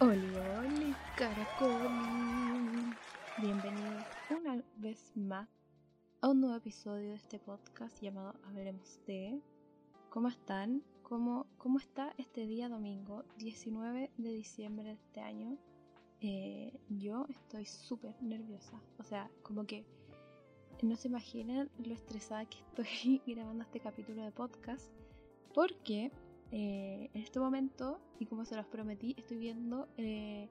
Oli, 0.00 0.32
oli, 0.60 0.94
caracol. 1.16 1.90
Bienvenidos 3.38 4.04
una 4.30 4.62
vez 4.76 5.12
más 5.16 5.48
a 6.20 6.28
un 6.28 6.40
nuevo 6.40 6.54
episodio 6.54 7.08
de 7.08 7.16
este 7.16 7.40
podcast 7.40 8.00
llamado 8.00 8.34
Hablemos 8.44 9.00
de. 9.08 9.40
¿Cómo 10.08 10.28
están? 10.28 10.84
¿Cómo, 11.02 11.48
cómo 11.58 11.80
está 11.80 12.14
este 12.16 12.46
día 12.46 12.68
domingo, 12.68 13.24
19 13.38 14.12
de 14.16 14.30
diciembre 14.30 14.84
de 14.84 14.92
este 14.92 15.20
año? 15.20 15.58
Eh, 16.20 16.78
yo 16.88 17.26
estoy 17.28 17.66
súper 17.66 18.14
nerviosa. 18.22 18.80
O 19.00 19.02
sea, 19.02 19.28
como 19.42 19.66
que 19.66 19.84
no 20.80 20.94
se 20.94 21.08
imaginan 21.08 21.70
lo 21.84 21.92
estresada 21.92 22.44
que 22.44 22.58
estoy 22.58 23.20
grabando 23.26 23.64
este 23.64 23.80
capítulo 23.80 24.22
de 24.22 24.30
podcast. 24.30 24.92
Porque 25.52 26.12
eh, 26.50 27.10
en 27.12 27.22
este 27.22 27.40
momento, 27.40 28.00
y 28.18 28.26
como 28.26 28.44
se 28.44 28.56
los 28.56 28.66
prometí, 28.66 29.14
estoy 29.18 29.38
viendo 29.38 29.88
eh, 29.96 30.48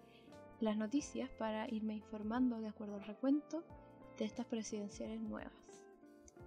las 0.60 0.78
noticias 0.78 1.30
para 1.32 1.68
irme 1.70 1.96
informando 1.96 2.60
de 2.60 2.68
acuerdo 2.68 2.96
al 2.96 3.04
recuento 3.04 3.64
de 4.18 4.26
estas 4.26 4.46
presidenciales 4.46 5.22
nuevas. 5.22 5.84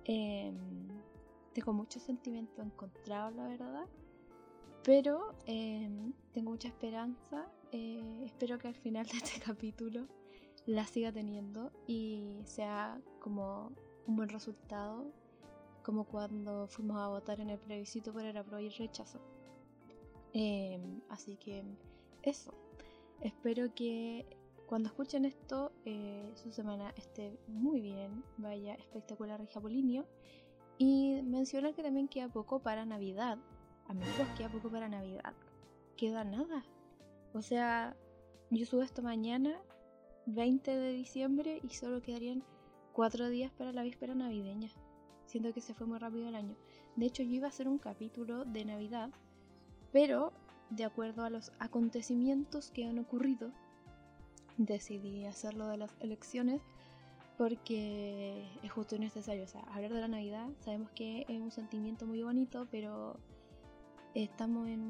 Em, 0.04 0.88
tengo 1.52 1.72
mucho 1.72 1.98
sentimiento 2.00 2.62
encontrado, 2.62 3.30
la 3.32 3.48
verdad, 3.48 3.86
pero 4.84 5.34
em, 5.46 6.12
tengo 6.32 6.50
mucha 6.50 6.68
esperanza. 6.68 7.48
Eh, 7.72 8.22
espero 8.24 8.58
que 8.58 8.68
al 8.68 8.74
final 8.74 9.06
de 9.06 9.18
este 9.18 9.40
capítulo 9.44 10.06
la 10.66 10.86
siga 10.86 11.12
teniendo 11.12 11.72
y 11.86 12.40
sea 12.44 13.00
como 13.20 13.72
un 14.06 14.16
buen 14.16 14.28
resultado, 14.28 15.12
como 15.82 16.04
cuando 16.04 16.66
fuimos 16.68 16.98
a 16.98 17.08
votar 17.08 17.40
en 17.40 17.50
el 17.50 17.58
plebiscito 17.58 18.12
por 18.12 18.24
el 18.24 18.36
apruebo 18.36 18.60
y 18.60 18.66
el 18.66 18.74
rechazo. 18.74 19.20
Em, 20.32 21.00
así 21.08 21.36
que 21.36 21.64
eso. 22.22 22.54
Espero 23.20 23.74
que 23.74 24.26
cuando 24.66 24.88
escuchen 24.88 25.24
esto 25.24 25.72
eh, 25.84 26.30
su 26.34 26.52
semana 26.52 26.92
esté 26.96 27.38
muy 27.48 27.80
bien, 27.80 28.22
vaya 28.36 28.74
espectacular 28.74 29.44
Polinio 29.48 30.06
Y 30.78 31.20
mencionar 31.22 31.74
que 31.74 31.82
también 31.82 32.08
queda 32.08 32.28
poco 32.28 32.60
para 32.60 32.86
Navidad. 32.86 33.38
Amigos, 33.88 34.28
queda 34.36 34.48
poco 34.48 34.70
para 34.70 34.88
Navidad. 34.88 35.34
Queda 35.96 36.24
nada. 36.24 36.64
O 37.32 37.42
sea, 37.42 37.96
yo 38.50 38.64
subo 38.64 38.82
esto 38.82 39.02
mañana, 39.02 39.60
20 40.26 40.70
de 40.70 40.92
diciembre, 40.92 41.60
y 41.62 41.70
solo 41.70 42.00
quedarían 42.00 42.44
4 42.92 43.28
días 43.28 43.52
para 43.52 43.72
la 43.72 43.82
víspera 43.82 44.14
navideña. 44.14 44.70
Siento 45.26 45.52
que 45.52 45.60
se 45.60 45.74
fue 45.74 45.86
muy 45.86 45.98
rápido 45.98 46.28
el 46.28 46.34
año. 46.34 46.56
De 46.96 47.06
hecho, 47.06 47.22
yo 47.22 47.30
iba 47.30 47.46
a 47.46 47.50
hacer 47.50 47.68
un 47.68 47.78
capítulo 47.78 48.44
de 48.44 48.64
Navidad 48.64 49.10
pero, 49.92 50.32
de 50.70 50.84
acuerdo 50.84 51.24
a 51.24 51.30
los 51.30 51.52
acontecimientos 51.58 52.70
que 52.70 52.86
han 52.86 52.98
ocurrido, 52.98 53.50
decidí 54.56 55.24
hacerlo 55.24 55.66
de 55.68 55.78
las 55.78 55.96
elecciones 56.00 56.60
porque 57.40 58.44
es 58.62 58.70
justo 58.70 58.96
y 58.96 58.98
necesario. 58.98 59.44
O 59.44 59.48
sea, 59.48 59.62
hablar 59.72 59.94
de 59.94 60.00
la 60.02 60.08
Navidad 60.08 60.48
sabemos 60.60 60.90
que 60.90 61.24
es 61.26 61.40
un 61.40 61.50
sentimiento 61.50 62.06
muy 62.06 62.22
bonito, 62.22 62.68
pero 62.70 63.18
estamos 64.14 64.68
en 64.68 64.82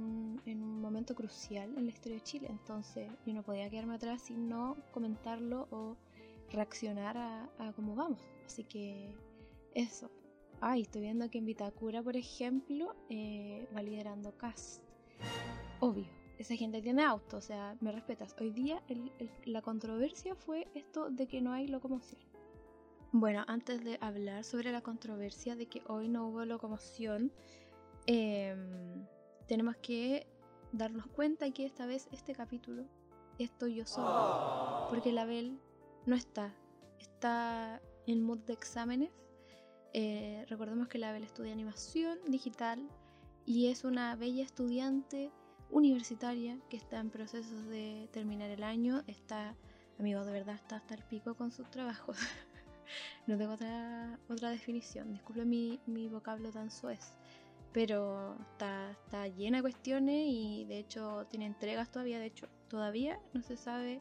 un, 0.46 0.80
momento 0.80 1.14
crucial 1.14 1.72
en 1.76 1.84
la 1.84 1.92
historia 1.92 2.16
de 2.16 2.24
Chile, 2.24 2.46
entonces 2.50 3.08
yo 3.24 3.34
no 3.34 3.42
podía 3.44 3.70
quedarme 3.70 3.94
atrás 3.94 4.22
sin 4.22 4.48
no 4.48 4.76
comentarlo 4.90 5.68
o 5.70 5.96
reaccionar 6.50 7.16
a, 7.18 7.72
cómo 7.76 7.94
vamos. 7.94 8.20
Así 8.44 8.64
que 8.64 9.14
eso. 9.74 10.10
Ay, 10.60 10.82
estoy 10.82 11.02
viendo 11.02 11.30
que 11.30 11.38
en 11.38 11.46
Vitacura, 11.46 12.02
por 12.02 12.16
ejemplo, 12.16 12.96
eh, 13.08 13.68
va 13.74 13.82
liderando 13.82 14.36
Cast. 14.36 14.89
Obvio, 15.80 16.06
esa 16.38 16.56
gente 16.56 16.82
tiene 16.82 17.04
auto, 17.04 17.36
o 17.36 17.40
sea, 17.40 17.76
me 17.80 17.92
respetas. 17.92 18.34
Hoy 18.40 18.50
día 18.50 18.82
la 19.44 19.62
controversia 19.62 20.34
fue 20.34 20.68
esto 20.74 21.10
de 21.10 21.26
que 21.26 21.40
no 21.40 21.52
hay 21.52 21.68
locomoción. 21.68 22.20
Bueno, 23.12 23.44
antes 23.48 23.82
de 23.84 23.98
hablar 24.00 24.44
sobre 24.44 24.70
la 24.70 24.82
controversia 24.82 25.56
de 25.56 25.66
que 25.66 25.82
hoy 25.88 26.08
no 26.08 26.28
hubo 26.28 26.44
locomoción, 26.44 27.32
em, 28.06 29.04
tenemos 29.48 29.76
que 29.76 30.26
darnos 30.72 31.06
cuenta 31.08 31.50
que 31.50 31.66
esta 31.66 31.86
vez 31.86 32.08
este 32.12 32.34
capítulo 32.34 32.84
estoy 33.38 33.74
yo 33.74 33.86
solo. 33.86 34.86
Porque 34.88 35.12
la 35.12 35.24
Bel 35.24 35.58
no 36.06 36.14
está. 36.14 36.54
Está 37.00 37.80
en 38.06 38.22
mood 38.22 38.38
de 38.40 38.52
exámenes. 38.52 39.10
Eh, 39.92 40.44
recordemos 40.48 40.88
que 40.88 40.98
la 40.98 41.12
Bel 41.12 41.24
estudia 41.24 41.52
animación 41.52 42.18
digital 42.28 42.88
y 43.46 43.68
es 43.68 43.84
una 43.84 44.14
bella 44.16 44.44
estudiante 44.44 45.30
universitaria 45.70 46.58
que 46.68 46.76
está 46.76 46.98
en 46.98 47.10
procesos 47.10 47.66
de 47.68 48.08
terminar 48.12 48.50
el 48.50 48.62
año, 48.62 49.02
está, 49.06 49.54
amigos, 49.98 50.26
de 50.26 50.32
verdad 50.32 50.56
está 50.56 50.76
hasta 50.76 50.94
el 50.94 51.02
pico 51.04 51.34
con 51.34 51.50
sus 51.50 51.70
trabajos. 51.70 52.16
no 53.26 53.36
tengo 53.38 53.54
otra, 53.54 54.18
otra 54.28 54.50
definición, 54.50 55.12
disculpe 55.12 55.44
mi, 55.44 55.80
mi 55.86 56.08
vocablo 56.08 56.50
tan 56.50 56.70
suez, 56.70 57.12
pero 57.72 58.36
está, 58.52 58.90
está 58.90 59.28
llena 59.28 59.58
de 59.58 59.62
cuestiones 59.62 60.26
y 60.28 60.64
de 60.66 60.78
hecho 60.78 61.26
tiene 61.30 61.46
entregas 61.46 61.90
todavía, 61.90 62.18
de 62.18 62.26
hecho 62.26 62.48
todavía 62.68 63.20
no 63.32 63.42
se 63.42 63.56
sabe 63.56 64.00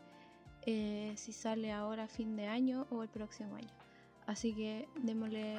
eh, 0.65 1.13
si 1.15 1.33
sale 1.33 1.71
ahora 1.71 2.03
a 2.03 2.07
fin 2.07 2.35
de 2.35 2.47
año 2.47 2.87
o 2.89 3.03
el 3.03 3.09
próximo 3.09 3.55
año. 3.55 3.69
Así 4.25 4.53
que 4.53 4.87
démosle 5.01 5.57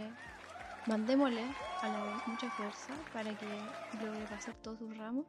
Mandémosle 0.86 1.56
a 1.82 1.88
la 1.88 2.02
vez 2.02 2.26
mucha 2.26 2.50
fuerza 2.50 2.98
para 3.12 3.34
que 3.34 3.72
logre 3.92 4.26
pasar 4.26 4.54
todos 4.56 4.78
sus 4.78 4.96
ramos 4.96 5.26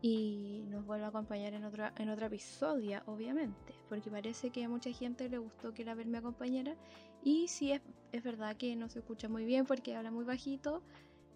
y 0.00 0.64
nos 0.68 0.84
vuelva 0.86 1.06
a 1.06 1.08
acompañar 1.08 1.54
en 1.54 1.64
otro, 1.64 1.84
en 1.96 2.08
otro 2.08 2.26
episodio, 2.26 3.02
obviamente, 3.06 3.74
porque 3.88 4.10
parece 4.10 4.50
que 4.50 4.64
a 4.64 4.68
mucha 4.68 4.92
gente 4.92 5.28
le 5.28 5.38
gustó 5.38 5.74
que 5.74 5.84
la 5.84 5.94
me 5.94 6.18
acompañara 6.18 6.76
y 7.22 7.48
sí 7.48 7.72
es, 7.72 7.82
es 8.12 8.22
verdad 8.22 8.56
que 8.56 8.76
no 8.76 8.88
se 8.88 9.00
escucha 9.00 9.28
muy 9.28 9.44
bien 9.44 9.66
porque 9.66 9.96
habla 9.96 10.10
muy 10.10 10.24
bajito, 10.24 10.82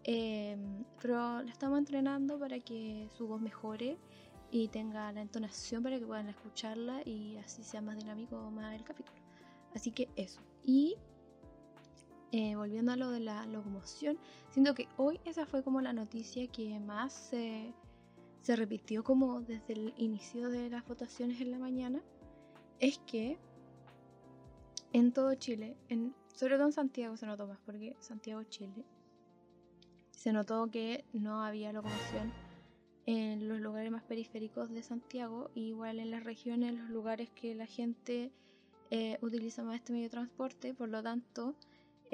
em, 0.05 0.85
pero 1.01 1.43
la 1.43 1.51
estamos 1.51 1.79
entrenando 1.79 2.39
para 2.39 2.61
que 2.61 3.09
su 3.17 3.27
voz 3.27 3.41
mejore 3.41 3.99
y 4.51 4.69
tenga 4.69 5.11
la 5.13 5.23
entonación 5.23 5.83
para 5.83 5.99
que 5.99 6.07
puedan 6.07 6.29
escucharla 6.29 7.03
y 7.05 7.39
así 7.39 7.65
sea 7.65 7.81
más 7.81 7.97
dinámico 7.97 8.51
más 8.51 8.75
el 8.75 8.85
capítulo. 8.85 9.19
Así 9.75 9.91
que 9.91 10.09
eso. 10.15 10.41
Y 10.63 10.97
eh, 12.33 12.57
volviendo 12.57 12.93
a 12.93 12.97
lo 12.97 13.11
de 13.11 13.21
la 13.21 13.45
locomoción, 13.45 14.19
siento 14.49 14.75
que 14.75 14.89
hoy 14.97 15.21
esa 15.27 15.45
fue 15.45 15.63
como 15.63 15.83
la 15.83 15.93
noticia 15.93 16.47
que 16.47 16.81
más 16.81 17.13
se, 17.13 17.75
repitió 18.57 19.05
como 19.05 19.43
desde 19.43 19.75
el 19.75 19.95
inicio 19.99 20.49
de 20.49 20.71
las 20.71 20.87
votaciones 20.87 21.43
en 21.43 21.51
la 21.51 21.59
mañana, 21.59 22.03
es 22.81 22.99
que 23.07 23.39
en 24.95 25.13
todo 25.13 25.35
Chile, 25.35 25.77
en, 25.91 26.15
sobre 26.35 26.57
todo 26.57 26.67
en 26.67 26.73
Santiago 26.73 27.19
se 27.19 27.27
notó 27.27 27.47
más, 27.47 27.59
porque 27.67 27.97
Santiago, 28.01 28.43
Chile, 28.45 28.85
se 30.11 30.33
notó 30.33 30.71
que 30.71 31.05
no 31.13 31.45
había 31.45 31.73
locomoción 31.73 32.33
en 33.05 33.47
los 33.47 33.61
lugares 33.61 33.91
más 33.91 34.05
periféricos 34.05 34.71
de 34.71 34.83
Santiago, 34.83 35.51
igual 35.55 35.99
en 35.99 36.11
las 36.11 36.25
regiones, 36.25 36.71
en 36.71 36.79
los 36.79 36.89
lugares 36.89 37.29
que 37.31 37.55
la 37.55 37.67
gente 37.67 38.33
eh, 38.91 39.19
utiliza 39.21 39.63
más 39.63 39.77
este 39.77 39.93
medio 39.93 40.05
de 40.05 40.11
transporte, 40.11 40.73
por 40.73 40.89
lo 40.89 41.03
tanto, 41.03 41.57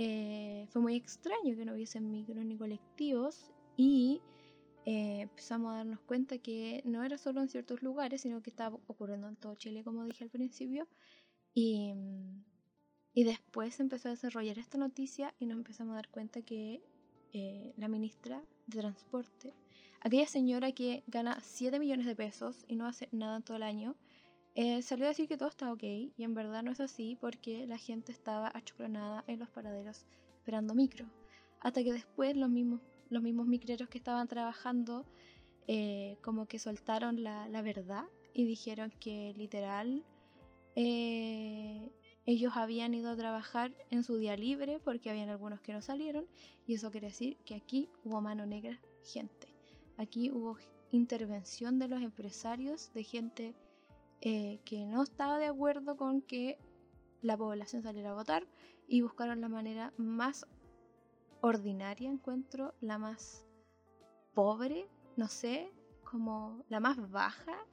eh, 0.00 0.68
fue 0.70 0.80
muy 0.80 0.94
extraño 0.94 1.56
que 1.56 1.64
no 1.64 1.74
hubiesen 1.74 2.08
micros 2.08 2.44
ni 2.44 2.56
colectivos 2.56 3.50
y 3.76 4.22
eh, 4.86 5.22
empezamos 5.22 5.72
a 5.72 5.78
darnos 5.78 5.98
cuenta 6.02 6.38
que 6.38 6.82
no 6.84 7.02
era 7.02 7.18
solo 7.18 7.40
en 7.40 7.48
ciertos 7.48 7.82
lugares, 7.82 8.20
sino 8.20 8.40
que 8.40 8.50
estaba 8.50 8.78
ocurriendo 8.86 9.26
en 9.26 9.34
todo 9.34 9.56
Chile, 9.56 9.82
como 9.82 10.04
dije 10.04 10.22
al 10.22 10.30
principio. 10.30 10.86
Y, 11.52 11.92
y 13.12 13.24
después 13.24 13.80
empezó 13.80 14.06
a 14.06 14.12
desarrollar 14.12 14.60
esta 14.60 14.78
noticia 14.78 15.34
y 15.40 15.46
nos 15.46 15.56
empezamos 15.56 15.94
a 15.94 15.96
dar 15.96 16.08
cuenta 16.10 16.42
que 16.42 16.80
eh, 17.32 17.74
la 17.76 17.88
ministra 17.88 18.40
de 18.68 18.78
Transporte, 18.78 19.52
aquella 20.00 20.28
señora 20.28 20.70
que 20.70 21.02
gana 21.08 21.40
7 21.42 21.80
millones 21.80 22.06
de 22.06 22.14
pesos 22.14 22.64
y 22.68 22.76
no 22.76 22.86
hace 22.86 23.08
nada 23.10 23.40
todo 23.40 23.56
el 23.56 23.64
año, 23.64 23.96
eh, 24.60 24.82
salió 24.82 25.04
a 25.04 25.10
decir 25.10 25.28
que 25.28 25.36
todo 25.36 25.48
está 25.48 25.72
ok 25.72 25.84
y 25.84 26.12
en 26.18 26.34
verdad 26.34 26.64
no 26.64 26.72
es 26.72 26.80
así 26.80 27.16
porque 27.20 27.64
la 27.68 27.78
gente 27.78 28.10
estaba 28.10 28.50
achocronada 28.52 29.22
en 29.28 29.38
los 29.38 29.48
paraderos 29.48 30.04
esperando 30.36 30.74
micro. 30.74 31.06
Hasta 31.60 31.84
que 31.84 31.92
después 31.92 32.36
los 32.36 32.50
mismos, 32.50 32.80
los 33.08 33.22
mismos 33.22 33.46
micreros 33.46 33.88
que 33.88 33.98
estaban 33.98 34.26
trabajando 34.26 35.06
eh, 35.68 36.16
como 36.22 36.46
que 36.46 36.58
soltaron 36.58 37.22
la, 37.22 37.48
la, 37.48 37.62
verdad 37.62 38.06
y 38.34 38.46
dijeron 38.46 38.92
que 38.98 39.32
literal 39.36 40.04
eh, 40.74 41.92
ellos 42.26 42.56
habían 42.56 42.94
ido 42.94 43.10
a 43.10 43.16
trabajar 43.16 43.72
en 43.90 44.02
su 44.02 44.16
día 44.16 44.36
libre 44.36 44.80
porque 44.80 45.08
habían 45.08 45.28
algunos 45.28 45.60
que 45.60 45.72
no 45.72 45.82
salieron 45.82 46.26
y 46.66 46.74
eso 46.74 46.90
quiere 46.90 47.06
decir 47.06 47.36
que 47.44 47.54
aquí 47.54 47.88
hubo 48.02 48.20
mano 48.20 48.44
negra 48.44 48.80
gente. 49.04 49.54
Aquí 49.98 50.32
hubo 50.32 50.56
intervención 50.90 51.78
de 51.78 51.86
los 51.86 52.02
empresarios, 52.02 52.92
de 52.92 53.04
gente 53.04 53.54
eh, 54.20 54.60
que 54.64 54.86
no 54.86 55.02
estaba 55.02 55.38
de 55.38 55.46
acuerdo 55.46 55.96
con 55.96 56.22
que 56.22 56.58
la 57.22 57.36
población 57.36 57.82
saliera 57.82 58.10
a 58.10 58.14
votar 58.14 58.46
y 58.86 59.02
buscaron 59.02 59.40
la 59.40 59.48
manera 59.48 59.92
más 59.96 60.46
ordinaria, 61.40 62.10
encuentro, 62.10 62.74
la 62.80 62.98
más 62.98 63.44
pobre, 64.34 64.88
no 65.16 65.28
sé, 65.28 65.70
como 66.04 66.64
la 66.68 66.80
más 66.80 67.10
baja 67.10 67.66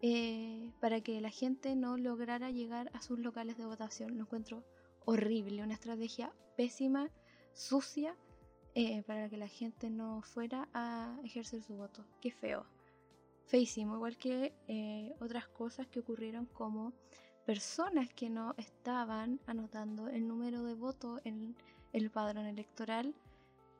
eh, 0.00 0.72
para 0.80 1.00
que 1.00 1.20
la 1.20 1.30
gente 1.30 1.74
no 1.74 1.96
lograra 1.96 2.50
llegar 2.50 2.90
a 2.94 3.02
sus 3.02 3.18
locales 3.18 3.56
de 3.56 3.66
votación. 3.66 4.16
Lo 4.16 4.22
encuentro 4.22 4.64
horrible, 5.04 5.62
una 5.62 5.74
estrategia 5.74 6.32
pésima, 6.56 7.10
sucia, 7.52 8.16
eh, 8.74 9.02
para 9.04 9.28
que 9.28 9.36
la 9.36 9.48
gente 9.48 9.90
no 9.90 10.22
fuera 10.22 10.68
a 10.72 11.18
ejercer 11.24 11.62
su 11.62 11.74
voto. 11.74 12.04
Qué 12.20 12.30
feo. 12.30 12.64
Feísimo, 13.48 13.94
igual 13.94 14.18
que 14.18 14.52
eh, 14.68 15.14
otras 15.20 15.48
cosas 15.48 15.86
que 15.86 16.00
ocurrieron 16.00 16.44
como 16.44 16.92
personas 17.46 18.12
que 18.12 18.28
no 18.28 18.54
estaban 18.58 19.40
anotando 19.46 20.08
el 20.08 20.28
número 20.28 20.62
de 20.64 20.74
votos 20.74 21.22
en 21.24 21.56
el 21.94 22.10
padrón 22.10 22.44
electoral, 22.44 23.14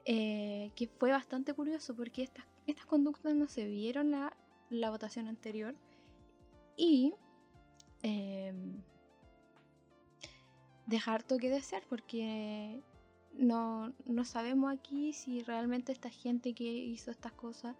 eh, 0.06 0.72
que 0.74 0.88
fue 0.88 1.10
bastante 1.10 1.52
curioso 1.52 1.94
porque 1.94 2.22
estas, 2.22 2.46
estas 2.66 2.86
conductas 2.86 3.34
no 3.34 3.46
se 3.46 3.66
vieron 3.66 4.10
la, 4.10 4.34
la 4.70 4.88
votación 4.88 5.28
anterior 5.28 5.74
y 6.74 7.12
em, 8.02 8.80
dejar 10.86 11.22
toque 11.24 11.50
de 11.50 11.60
ser 11.60 11.82
porque 11.90 12.80
no, 13.34 13.92
no, 14.06 14.24
sabemos 14.24 14.72
aquí 14.72 15.12
si 15.12 15.42
realmente 15.42 15.92
esta 15.92 16.08
gente 16.08 16.54
que 16.54 16.64
hizo 16.64 17.10
estas 17.10 17.32
cosas 17.32 17.76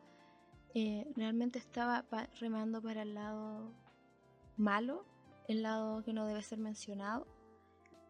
eh, 0.75 1.07
realmente 1.17 1.59
estaba 1.59 2.05
remando 2.41 2.83
para 2.83 3.03
el 3.03 3.15
lado 3.15 3.73
malo, 4.57 5.05
el 5.49 5.63
lado 5.63 6.03
que 6.03 6.13
no 6.13 6.27
debe 6.27 6.43
ser 6.43 6.59
mencionado, 6.59 7.27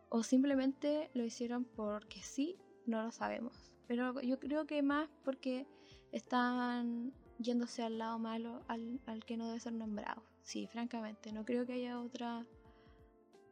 o 0.08 0.22
simplemente 0.22 1.10
lo 1.14 1.24
hicieron 1.24 1.64
porque 1.64 2.22
sí, 2.22 2.56
no 2.86 3.02
lo 3.02 3.12
sabemos. 3.12 3.72
Pero 3.86 4.20
yo 4.20 4.38
creo 4.38 4.66
que 4.66 4.82
más 4.82 5.08
porque 5.24 5.66
están 6.12 7.12
yéndose 7.38 7.82
al 7.82 7.98
lado 7.98 8.18
malo, 8.18 8.62
al, 8.68 9.00
al 9.06 9.24
que 9.24 9.36
no 9.36 9.46
debe 9.46 9.60
ser 9.60 9.74
nombrado. 9.74 10.22
Sí, 10.42 10.66
francamente, 10.66 11.32
no 11.32 11.44
creo 11.44 11.66
que 11.66 11.74
haya 11.74 12.00
otra, 12.00 12.46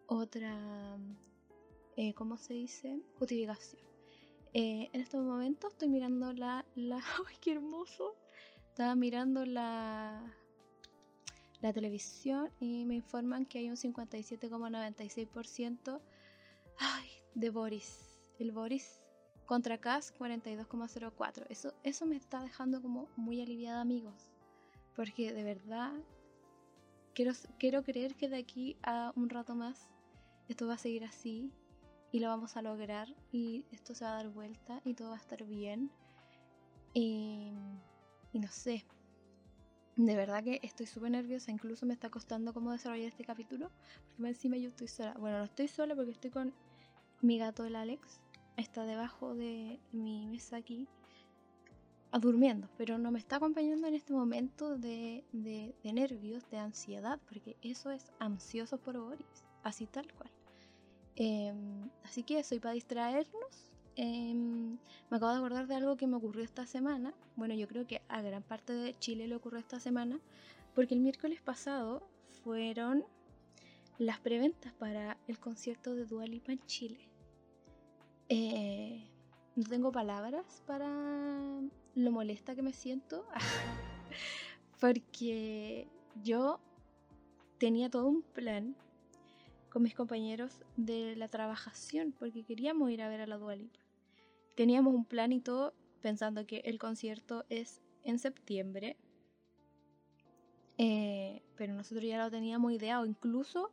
otra, 0.07 0.99
eh, 1.97 2.15
¿cómo 2.15 2.37
se 2.37 2.55
dice? 2.55 3.01
Justificación. 3.19 3.83
Eh, 4.55 4.89
en 4.93 5.01
estos 5.01 5.23
momentos 5.23 5.73
estoy 5.73 5.89
mirando 5.89 6.33
la, 6.33 6.65
la, 6.75 6.97
¡ay, 7.29 7.37
qué 7.41 7.53
hermoso! 7.53 8.17
Estaba 8.77 8.95
mirando 8.95 9.47
la, 9.47 10.21
la 11.63 11.73
televisión 11.73 12.51
y 12.61 12.85
me 12.85 12.95
informan 12.95 13.47
que 13.47 13.59
hay 13.59 13.71
un 13.71 13.77
57,96% 13.77 15.99
de 17.35 17.49
Boris. 17.49 18.21
El 18.39 18.53
Boris 18.53 19.01
contra 19.47 19.79
Cas 19.79 20.13
42,04. 20.19 21.47
Eso, 21.49 21.73
eso 21.85 22.05
me 22.05 22.17
está 22.17 22.43
dejando 22.43 22.83
como 22.83 23.09
muy 23.17 23.41
aliviada, 23.41 23.81
amigos. 23.81 24.29
Porque 24.95 25.33
de 25.33 25.43
verdad 25.43 25.95
quiero, 27.15 27.33
quiero 27.59 27.83
creer 27.83 28.15
que 28.15 28.29
de 28.29 28.37
aquí 28.37 28.77
a 28.83 29.11
un 29.17 29.31
rato 29.31 29.55
más 29.55 29.89
esto 30.49 30.67
va 30.67 30.75
a 30.75 30.79
seguir 30.79 31.07
así 31.07 31.51
y 32.13 32.21
lo 32.21 32.29
vamos 32.29 32.59
a 32.59 32.63
lograr 32.63 33.09
y 33.33 33.65
esto 33.73 33.95
se 33.95 34.05
va 34.05 34.11
a 34.11 34.17
dar 34.17 34.29
vuelta 34.29 34.83
y 34.85 34.93
todo 34.93 35.09
va 35.09 35.17
a 35.17 35.21
estar 35.21 35.43
bien. 35.45 35.91
Y 36.93 37.55
y 38.37 38.39
no 38.39 38.49
sé. 38.49 38.85
De 39.97 40.15
verdad 40.15 40.45
que 40.45 40.61
estoy 40.63 40.85
súper 40.85 41.11
nerviosa. 41.11 41.51
Incluso 41.51 41.87
me 41.87 41.95
está 41.95 42.11
costando 42.11 42.53
cómo 42.53 42.71
desarrollar 42.71 43.09
este 43.09 43.25
capítulo. 43.25 43.71
Porque 44.17 44.29
encima 44.29 44.59
yo 44.59 44.69
estoy 44.69 44.89
sola. 44.89 45.15
Bueno, 45.19 45.39
no 45.39 45.45
estoy 45.45 45.69
sola 45.69 45.95
porque 45.97 46.11
estoy 46.11 46.31
con 46.31 46.53
mi 47.23 47.39
gato, 47.39 47.65
el 47.65 47.77
Alex. 47.77 48.21
Está 48.59 48.85
debajo 48.85 49.35
de 49.35 49.81
mi 49.93 50.27
mesa 50.27 50.59
aquí. 50.59 50.87
Durmiendo. 52.21 52.69
Pero 52.77 52.99
no 52.99 53.11
me 53.11 53.19
está 53.19 53.37
acompañando 53.37 53.87
en 53.89 53.95
este 53.95 54.13
momento 54.13 54.77
de, 54.77 55.25
de, 55.33 55.75
nervios, 55.95 56.49
de 56.51 56.59
ansiedad. 56.59 57.19
Porque 57.27 57.57
eso 57.63 57.91
es 57.91 58.13
ansioso 58.19 58.77
por 58.77 58.99
Boris. 58.99 59.45
Así 59.63 59.87
tal 59.87 60.13
cual. 60.13 60.31
Em, 61.15 61.89
así 62.05 62.23
que 62.23 62.41
eso. 62.41 62.55
Y 62.55 62.61
para 62.61 62.75
distraernos 62.75 63.73
Em, 63.97 64.77
me 65.11 65.17
acabo 65.17 65.33
de 65.33 65.39
acordar 65.39 65.67
de 65.67 65.75
algo 65.75 65.97
que 65.97 66.07
me 66.07 66.17
ocurrió 66.17 66.45
esta 66.45 66.67
semana. 66.67 67.15
Bueno, 67.35 67.55
yo 67.55 67.67
creo 67.67 67.87
que 67.87 68.03
a 68.09 68.21
gran 68.21 68.43
parte 68.43 68.75
de 68.75 68.95
Chile 68.99 69.27
le 69.27 69.35
ocurrió 69.35 69.59
esta 69.59 69.81
semana, 69.81 70.21
porque 70.75 70.95
el 70.95 71.01
miércoles 71.01 71.41
pasado 71.41 72.07
fueron 72.45 73.05
las 73.99 74.21
preventas 74.21 74.75
para 74.75 75.17
el 75.27 75.39
concierto 75.39 75.95
de 75.95 76.05
Dua 76.05 76.27
Lipa 76.27 76.53
en 76.53 76.65
Chile. 76.67 77.09
Eh, 78.29 79.09
no 79.55 79.65
tengo 79.65 79.91
palabras 79.91 80.63
para 80.67 80.91
lo 81.95 82.13
molesta 82.13 82.55
que 82.55 82.63
me 82.63 82.75
siento, 82.75 83.27
porque 84.79 85.89
yo 86.23 86.61
tenía 87.57 87.89
todo 87.89 88.09
un 88.09 88.21
plan 88.21 88.77
con 89.71 89.83
mis 89.83 89.95
compañeros 89.95 90.61
de 90.77 91.17
la 91.17 91.29
trabajación, 91.29 92.13
porque 92.19 92.45
queríamos 92.45 92.91
ir 92.91 93.01
a 93.01 93.09
ver 93.09 93.23
a 93.23 93.27
la 93.27 93.39
Dua 93.39 93.57
Lipa 93.57 93.86
teníamos 94.57 94.95
un 94.95 95.05
plan 95.05 95.33
y 95.33 95.41
todo 95.41 95.75
pensando 96.01 96.47
que 96.47 96.63
el 96.65 96.79
concierto 96.79 97.45
es 97.49 97.81
en 98.03 98.19
septiembre. 98.19 98.97
Eh, 100.79 101.43
pero 101.57 101.75
nosotros 101.75 102.05
ya 102.05 102.23
lo 102.23 102.31
teníamos 102.31 102.73
ideado, 102.73 103.07
incluso 103.07 103.71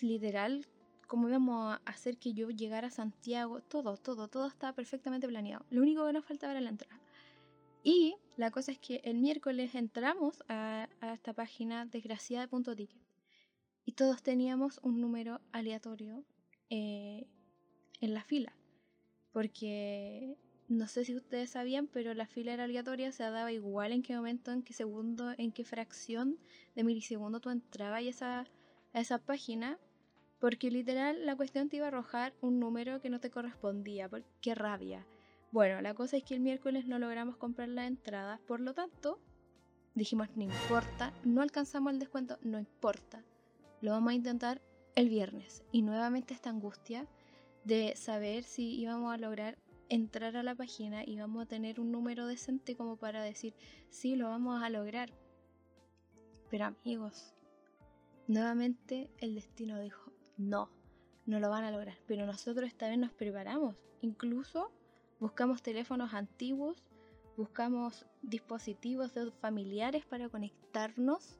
literal, 0.00 0.66
cómo 1.06 1.28
íbamos 1.28 1.74
a 1.74 1.80
hacer 1.84 2.18
que 2.18 2.32
yo 2.32 2.50
llegara 2.50 2.88
a 2.88 2.90
Santiago, 2.90 3.60
todo, 3.60 3.96
todo, 3.96 4.28
todo 4.28 4.46
estaba 4.46 4.72
perfectamente 4.72 5.28
planeado. 5.28 5.64
Lo 5.70 5.82
único 5.82 6.06
que 6.06 6.12
nos 6.12 6.24
faltaba 6.24 6.52
era 6.52 6.60
la 6.60 6.70
entrada. 6.70 7.00
Y 7.82 8.16
la 8.36 8.50
cosa 8.50 8.72
es 8.72 8.78
que 8.78 9.00
el 9.04 9.18
miércoles 9.18 9.74
entramos 9.74 10.42
a, 10.48 10.88
esta 11.14 11.32
página 11.32 11.86
desgraciada.ticket 11.86 13.00
y 13.84 13.92
todos 13.92 14.22
teníamos 14.22 14.78
un 14.82 15.00
número 15.00 15.40
aleatorio 15.52 16.24
eh, 16.70 17.26
en 18.00 18.14
la 18.14 18.22
fila 18.22 18.54
porque 19.32 20.36
no 20.68 20.88
sé 20.88 21.04
si 21.04 21.14
ustedes 21.14 21.50
sabían, 21.50 21.86
pero 21.86 22.14
la 22.14 22.26
fila 22.26 22.52
era 22.52 22.64
aleatoria, 22.64 23.12
se 23.12 23.22
daba 23.22 23.52
igual 23.52 23.92
en 23.92 24.02
qué 24.02 24.14
momento, 24.16 24.52
en 24.52 24.62
qué 24.62 24.72
segundo, 24.72 25.32
en 25.36 25.52
qué 25.52 25.64
fracción 25.64 26.38
de 26.74 26.84
milisegundo 26.84 27.40
tú 27.40 27.50
entrabas 27.50 28.02
esa, 28.02 28.46
a 28.92 29.00
esa 29.00 29.18
página, 29.18 29.78
porque 30.38 30.70
literal 30.70 31.26
la 31.26 31.36
cuestión 31.36 31.68
te 31.68 31.76
iba 31.76 31.86
a 31.86 31.88
arrojar 31.88 32.34
un 32.40 32.58
número 32.58 33.00
que 33.00 33.10
no 33.10 33.20
te 33.20 33.30
correspondía, 33.30 34.10
qué 34.40 34.54
rabia. 34.54 35.06
Bueno, 35.50 35.80
la 35.82 35.94
cosa 35.94 36.16
es 36.16 36.24
que 36.24 36.34
el 36.34 36.40
miércoles 36.40 36.86
no 36.86 36.98
logramos 36.98 37.36
comprar 37.36 37.68
la 37.68 37.86
entrada, 37.86 38.40
por 38.46 38.60
lo 38.60 38.72
tanto, 38.72 39.20
dijimos, 39.94 40.28
no 40.34 40.42
importa, 40.44 41.12
no 41.24 41.42
alcanzamos 41.42 41.92
el 41.92 41.98
descuento, 41.98 42.38
no 42.42 42.58
importa, 42.58 43.22
lo 43.82 43.90
vamos 43.90 44.12
a 44.12 44.14
intentar 44.14 44.62
el 44.94 45.08
viernes. 45.08 45.62
Y 45.70 45.82
nuevamente 45.82 46.32
esta 46.32 46.50
angustia 46.50 47.06
de 47.64 47.94
saber 47.96 48.44
si 48.44 48.80
íbamos 48.80 49.12
a 49.12 49.18
lograr 49.18 49.58
entrar 49.88 50.36
a 50.36 50.42
la 50.42 50.54
página 50.54 51.04
y 51.04 51.18
vamos 51.18 51.42
a 51.42 51.48
tener 51.48 51.78
un 51.78 51.92
número 51.92 52.26
decente 52.26 52.76
como 52.76 52.96
para 52.96 53.22
decir, 53.22 53.54
sí, 53.90 54.16
lo 54.16 54.28
vamos 54.28 54.62
a 54.62 54.70
lograr. 54.70 55.12
Pero 56.50 56.64
amigos, 56.64 57.34
nuevamente 58.26 59.10
el 59.18 59.34
destino 59.34 59.78
dijo, 59.80 60.10
no, 60.38 60.70
no 61.26 61.40
lo 61.40 61.50
van 61.50 61.64
a 61.64 61.70
lograr. 61.70 61.98
Pero 62.06 62.26
nosotros 62.26 62.68
esta 62.68 62.88
vez 62.88 62.98
nos 62.98 63.12
preparamos. 63.12 63.76
Incluso 64.00 64.72
buscamos 65.20 65.62
teléfonos 65.62 66.14
antiguos, 66.14 66.82
buscamos 67.36 68.06
dispositivos 68.22 69.12
familiares 69.40 70.04
para 70.06 70.28
conectarnos 70.28 71.38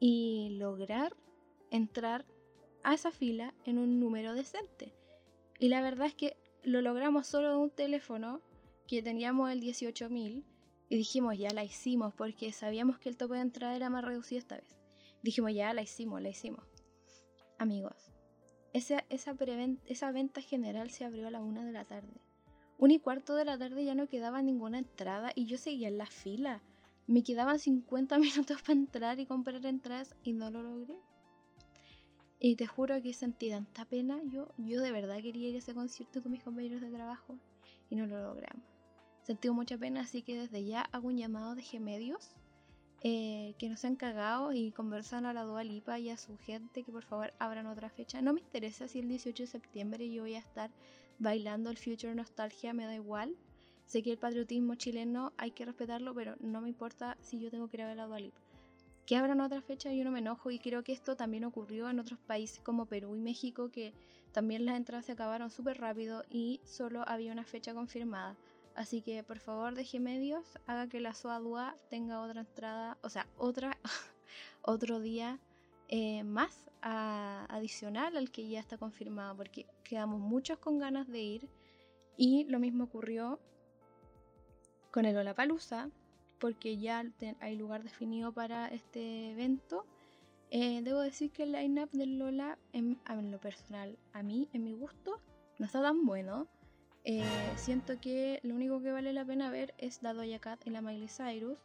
y 0.00 0.56
lograr 0.58 1.14
entrar 1.70 2.24
a 2.82 2.94
esa 2.94 3.10
fila 3.10 3.54
en 3.64 3.78
un 3.78 4.00
número 4.00 4.34
decente. 4.34 4.94
Y 5.64 5.70
la 5.70 5.80
verdad 5.80 6.08
es 6.08 6.14
que 6.14 6.36
lo 6.62 6.82
logramos 6.82 7.26
solo 7.26 7.48
de 7.48 7.56
un 7.56 7.70
teléfono 7.70 8.42
que 8.86 9.02
teníamos 9.02 9.50
el 9.50 9.60
18000 9.60 10.44
y 10.90 10.94
dijimos 10.94 11.38
ya 11.38 11.54
la 11.54 11.64
hicimos 11.64 12.12
porque 12.12 12.52
sabíamos 12.52 12.98
que 12.98 13.08
el 13.08 13.16
tope 13.16 13.36
de 13.36 13.40
entrada 13.40 13.74
era 13.74 13.88
más 13.88 14.04
reducido 14.04 14.40
esta 14.40 14.56
vez. 14.56 14.78
Dijimos 15.22 15.54
ya 15.54 15.72
la 15.72 15.80
hicimos, 15.80 16.20
la 16.20 16.28
hicimos. 16.28 16.66
Amigos, 17.56 18.12
esa, 18.74 19.06
esa, 19.08 20.12
venta 20.12 20.42
general 20.42 20.90
se 20.90 21.06
abrió 21.06 21.28
a 21.28 21.30
la 21.30 21.40
una 21.40 21.64
de 21.64 21.72
la 21.72 21.86
tarde. 21.86 22.20
Un 22.76 22.90
y 22.90 22.98
cuarto 22.98 23.34
de 23.34 23.46
la 23.46 23.56
tarde 23.56 23.86
ya 23.86 23.94
no 23.94 24.06
quedaba 24.06 24.42
ninguna 24.42 24.80
entrada 24.80 25.32
y 25.34 25.46
yo 25.46 25.56
seguía 25.56 25.88
en 25.88 25.96
la 25.96 26.04
fila. 26.04 26.60
Me 27.06 27.22
quedaban 27.22 27.58
50 27.58 28.18
minutos 28.18 28.60
para 28.60 28.74
entrar 28.74 29.18
y 29.18 29.24
comprar 29.24 29.64
entradas 29.64 30.14
y 30.24 30.34
no 30.34 30.50
lo 30.50 30.62
logré. 30.62 30.98
Y 32.44 32.56
te 32.56 32.66
juro 32.66 33.00
que 33.00 33.14
sentí 33.14 33.48
tanta 33.48 33.86
pena. 33.86 34.20
Yo, 34.24 34.48
yo 34.58 34.82
de 34.82 34.92
verdad 34.92 35.22
quería 35.22 35.48
ir 35.48 35.54
a 35.54 35.60
ese 35.60 35.72
concierto 35.72 36.22
con 36.22 36.30
mis 36.30 36.42
compañeros 36.42 36.82
de 36.82 36.90
trabajo 36.90 37.38
y 37.88 37.96
no 37.96 38.06
lo 38.06 38.20
logramos. 38.20 38.66
Sentí 39.22 39.48
mucha 39.48 39.78
pena, 39.78 40.02
así 40.02 40.20
que 40.20 40.36
desde 40.36 40.62
ya 40.62 40.82
hago 40.92 41.08
un 41.08 41.16
llamado 41.16 41.54
de 41.54 41.62
gemedios 41.62 42.36
eh, 43.02 43.54
que 43.58 43.70
no 43.70 43.78
se 43.78 43.86
han 43.86 43.96
cagado 43.96 44.52
y 44.52 44.72
conversan 44.72 45.24
a 45.24 45.32
la 45.32 45.44
Dua 45.44 45.64
Lipa 45.64 45.98
y 45.98 46.10
a 46.10 46.18
su 46.18 46.36
gente 46.36 46.82
que 46.82 46.92
por 46.92 47.04
favor 47.04 47.32
abran 47.38 47.66
otra 47.66 47.88
fecha. 47.88 48.20
No 48.20 48.34
me 48.34 48.40
interesa 48.40 48.88
si 48.88 48.98
el 48.98 49.08
18 49.08 49.44
de 49.44 49.46
septiembre 49.46 50.10
yo 50.10 50.24
voy 50.24 50.34
a 50.34 50.40
estar 50.40 50.70
bailando 51.18 51.70
el 51.70 51.78
Future 51.78 52.14
Nostalgia, 52.14 52.74
me 52.74 52.84
da 52.84 52.94
igual. 52.94 53.34
Sé 53.86 54.02
que 54.02 54.10
el 54.10 54.18
patriotismo 54.18 54.74
chileno 54.74 55.32
hay 55.38 55.52
que 55.52 55.64
respetarlo, 55.64 56.14
pero 56.14 56.36
no 56.40 56.60
me 56.60 56.68
importa 56.68 57.16
si 57.22 57.40
yo 57.40 57.50
tengo 57.50 57.68
que 57.68 57.78
ir 57.78 57.84
a 57.84 57.86
ver 57.86 58.00
a 58.00 58.02
la 58.02 58.06
Dua 58.06 58.20
Lipa. 58.20 58.43
Que 59.06 59.16
abran 59.16 59.40
otra 59.40 59.60
fecha 59.60 59.92
yo 59.92 60.04
no 60.04 60.10
me 60.10 60.20
enojo 60.20 60.50
y 60.50 60.58
creo 60.58 60.82
que 60.82 60.92
esto 60.92 61.16
también 61.16 61.44
ocurrió 61.44 61.88
en 61.90 61.98
otros 61.98 62.18
países 62.20 62.60
como 62.60 62.86
Perú 62.86 63.16
y 63.16 63.20
México 63.20 63.70
que 63.70 63.92
también 64.32 64.64
las 64.64 64.76
entradas 64.76 65.04
se 65.04 65.12
acabaron 65.12 65.50
súper 65.50 65.78
rápido 65.78 66.24
y 66.28 66.60
solo 66.64 67.04
había 67.06 67.32
una 67.32 67.44
fecha 67.44 67.72
confirmada. 67.72 68.36
Así 68.74 69.00
que 69.02 69.22
por 69.22 69.38
favor 69.38 69.74
deje 69.74 70.00
medios, 70.00 70.58
haga 70.66 70.88
que 70.88 70.98
la 70.98 71.14
SOADUA 71.14 71.76
tenga 71.88 72.20
otra 72.20 72.40
entrada, 72.40 72.98
o 73.02 73.08
sea, 73.08 73.28
otra, 73.36 73.78
otro 74.62 74.98
día 74.98 75.38
eh, 75.88 76.24
más 76.24 76.70
adicional 76.82 78.16
al 78.16 78.30
que 78.30 78.46
ya 78.48 78.60
está 78.60 78.76
confirmado, 78.76 79.36
porque 79.36 79.66
quedamos 79.84 80.20
muchos 80.20 80.58
con 80.58 80.78
ganas 80.78 81.08
de 81.08 81.20
ir 81.20 81.48
y 82.16 82.44
lo 82.44 82.58
mismo 82.58 82.84
ocurrió 82.84 83.38
con 84.90 85.04
el 85.06 85.16
Olapalooza, 85.16 85.88
porque 86.44 86.76
ya 86.76 87.02
hay 87.40 87.56
lugar 87.56 87.84
definido 87.84 88.30
para 88.30 88.68
este 88.68 89.30
evento. 89.30 89.86
Eh, 90.50 90.82
debo 90.82 91.00
decir 91.00 91.30
que 91.30 91.44
el 91.44 91.52
line-up 91.52 91.88
del 91.92 92.18
Lola, 92.18 92.58
en, 92.74 92.98
lo 93.30 93.40
personal, 93.40 93.96
a 94.12 94.22
mí, 94.22 94.50
en 94.52 94.62
mi 94.62 94.74
gusto, 94.74 95.22
no 95.58 95.64
está 95.64 95.80
tan 95.80 96.04
bueno. 96.04 96.46
Eh, 97.04 97.24
siento 97.56 97.98
que 97.98 98.40
lo 98.42 98.56
único 98.56 98.82
que 98.82 98.92
vale 98.92 99.14
la 99.14 99.24
pena 99.24 99.48
ver 99.48 99.72
es 99.78 100.02
la 100.02 100.12
Doja 100.12 100.38
Cat 100.38 100.60
y 100.66 100.70
la 100.70 100.82
Miley 100.82 101.08
Cyrus. 101.08 101.58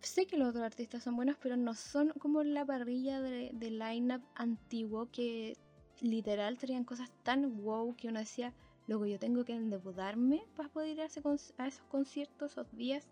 Sé 0.00 0.26
que 0.26 0.38
los 0.38 0.48
otros 0.48 0.64
artistas 0.64 1.02
son 1.02 1.14
buenos, 1.14 1.36
pero 1.38 1.58
no 1.58 1.74
son 1.74 2.14
como 2.18 2.42
la 2.44 2.64
parrilla 2.64 3.20
de, 3.20 3.50
de 3.52 3.70
line-up 3.72 4.22
antiguo 4.36 5.10
que 5.12 5.58
literal 6.00 6.56
traían 6.56 6.84
cosas 6.84 7.10
tan 7.24 7.62
wow 7.62 7.94
que 7.94 8.08
uno 8.08 8.20
decía, 8.20 8.54
luego 8.86 9.04
yo 9.04 9.18
tengo 9.18 9.44
que 9.44 9.52
endeudarme 9.52 10.46
para 10.56 10.70
poder 10.70 10.88
ir 10.88 11.02
a, 11.02 11.04
a 11.04 11.66
esos 11.66 11.84
conciertos, 11.90 12.52
esos 12.52 12.74
días. 12.74 13.06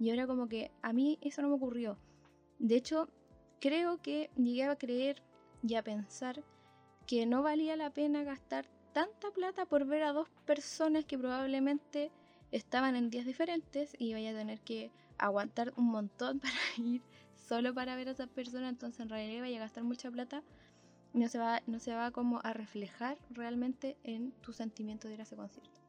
Y 0.00 0.10
ahora 0.10 0.26
como 0.26 0.48
que 0.48 0.72
a 0.82 0.92
mí 0.92 1.18
eso 1.20 1.42
no 1.42 1.48
me 1.48 1.54
ocurrió. 1.54 1.98
De 2.58 2.74
hecho, 2.74 3.08
creo 3.60 4.00
que 4.00 4.30
llegué 4.34 4.64
a 4.64 4.76
creer 4.76 5.22
y 5.62 5.74
a 5.74 5.84
pensar 5.84 6.42
que 7.06 7.26
no 7.26 7.42
valía 7.42 7.76
la 7.76 7.90
pena 7.90 8.24
gastar 8.24 8.66
tanta 8.92 9.30
plata 9.30 9.66
por 9.66 9.84
ver 9.86 10.02
a 10.02 10.12
dos 10.12 10.28
personas 10.46 11.04
que 11.04 11.18
probablemente 11.18 12.10
estaban 12.50 12.96
en 12.96 13.10
días 13.10 13.26
diferentes 13.26 13.94
y 13.98 14.12
vaya 14.14 14.30
a 14.30 14.34
tener 14.34 14.60
que 14.60 14.90
aguantar 15.18 15.72
un 15.76 15.86
montón 15.86 16.40
para 16.40 16.54
ir 16.78 17.02
solo 17.34 17.74
para 17.74 17.94
ver 17.96 18.08
a 18.08 18.12
esas 18.12 18.28
personas, 18.28 18.70
entonces 18.70 19.00
en 19.00 19.10
realidad 19.10 19.42
vaya 19.42 19.56
a 19.58 19.60
gastar 19.60 19.84
mucha 19.84 20.10
plata 20.10 20.42
y 21.12 21.18
no 21.18 21.28
se 21.28 21.38
va, 21.38 21.62
no 21.66 21.78
se 21.78 21.92
va 21.94 22.10
como 22.10 22.40
a 22.42 22.52
reflejar 22.52 23.18
realmente 23.30 23.96
en 24.04 24.32
tu 24.40 24.52
sentimiento 24.52 25.08
de 25.08 25.14
ir 25.14 25.20
a 25.20 25.24
ese 25.24 25.36
concierto. 25.36 25.80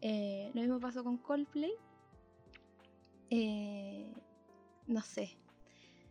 Eh, 0.00 0.50
lo 0.54 0.60
mismo 0.60 0.80
pasó 0.80 1.04
con 1.04 1.18
Coldplay, 1.18 1.72
eh, 3.30 4.12
no 4.86 5.02
sé. 5.02 5.36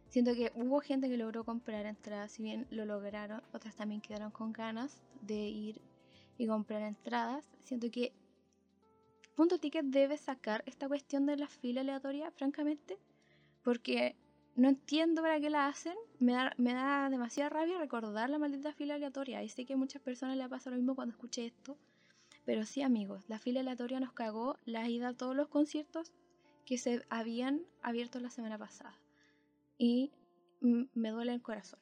Siento 0.10 0.36
que 0.36 0.52
hubo 0.56 0.80
gente 0.80 1.10
que 1.10 1.18
logró 1.18 1.44
comprar 1.44 1.86
entradas, 1.86 2.34
si 2.34 2.44
bien 2.44 2.68
lo 2.70 2.86
lograron, 2.86 3.42
otras 3.52 3.76
también 3.76 4.02
quedaron 4.02 4.32
con 4.32 4.54
ganas 4.54 5.02
de 5.22 5.36
ir 5.36 5.82
y 6.38 6.48
comprar 6.48 6.84
entradas. 6.84 7.50
Siento 7.62 7.90
que 7.90 8.14
Punto 9.36 9.58
Ticket 9.58 9.86
debe 9.86 10.18
sacar 10.18 10.64
esta 10.68 10.88
cuestión 10.88 11.26
de 11.26 11.38
la 11.38 11.48
fila 11.48 11.82
aleatoria, 11.82 12.30
francamente, 12.32 13.00
porque 13.64 14.16
no 14.56 14.70
entiendo 14.70 15.24
para 15.24 15.40
qué 15.40 15.50
la 15.50 15.68
hacen. 15.68 15.96
Me 16.20 16.34
da, 16.34 16.54
me 16.58 16.74
da 16.74 17.10
demasiada 17.10 17.50
rabia 17.50 17.80
recordar 17.80 18.30
la 18.30 18.38
maldita 18.38 18.74
fila 18.74 18.94
aleatoria. 18.96 19.42
Y 19.42 19.50
sé 19.50 19.66
que 19.66 19.74
a 19.74 19.78
muchas 19.78 20.04
personas 20.04 20.38
le 20.38 20.44
ha 20.44 20.50
pasado 20.50 20.76
lo 20.76 20.78
mismo 20.78 20.94
cuando 20.94 21.14
escuché 21.14 21.48
esto. 21.48 21.78
Pero 22.46 22.66
sí, 22.66 22.84
amigos, 22.84 23.24
la 23.28 23.40
fila 23.40 23.62
aleatoria 23.62 24.00
nos 24.00 24.14
cagó 24.14 24.58
la 24.66 24.88
ida 24.88 25.10
a 25.10 25.14
todos 25.14 25.36
los 25.36 25.48
conciertos 25.48 26.12
que 26.66 26.78
se 26.78 27.06
habían 27.10 27.62
abierto 27.82 28.20
la 28.20 28.30
semana 28.30 28.58
pasada. 28.58 28.98
Y 29.78 30.12
me 30.62 31.10
duele 31.10 31.34
el 31.34 31.42
corazón. 31.42 31.80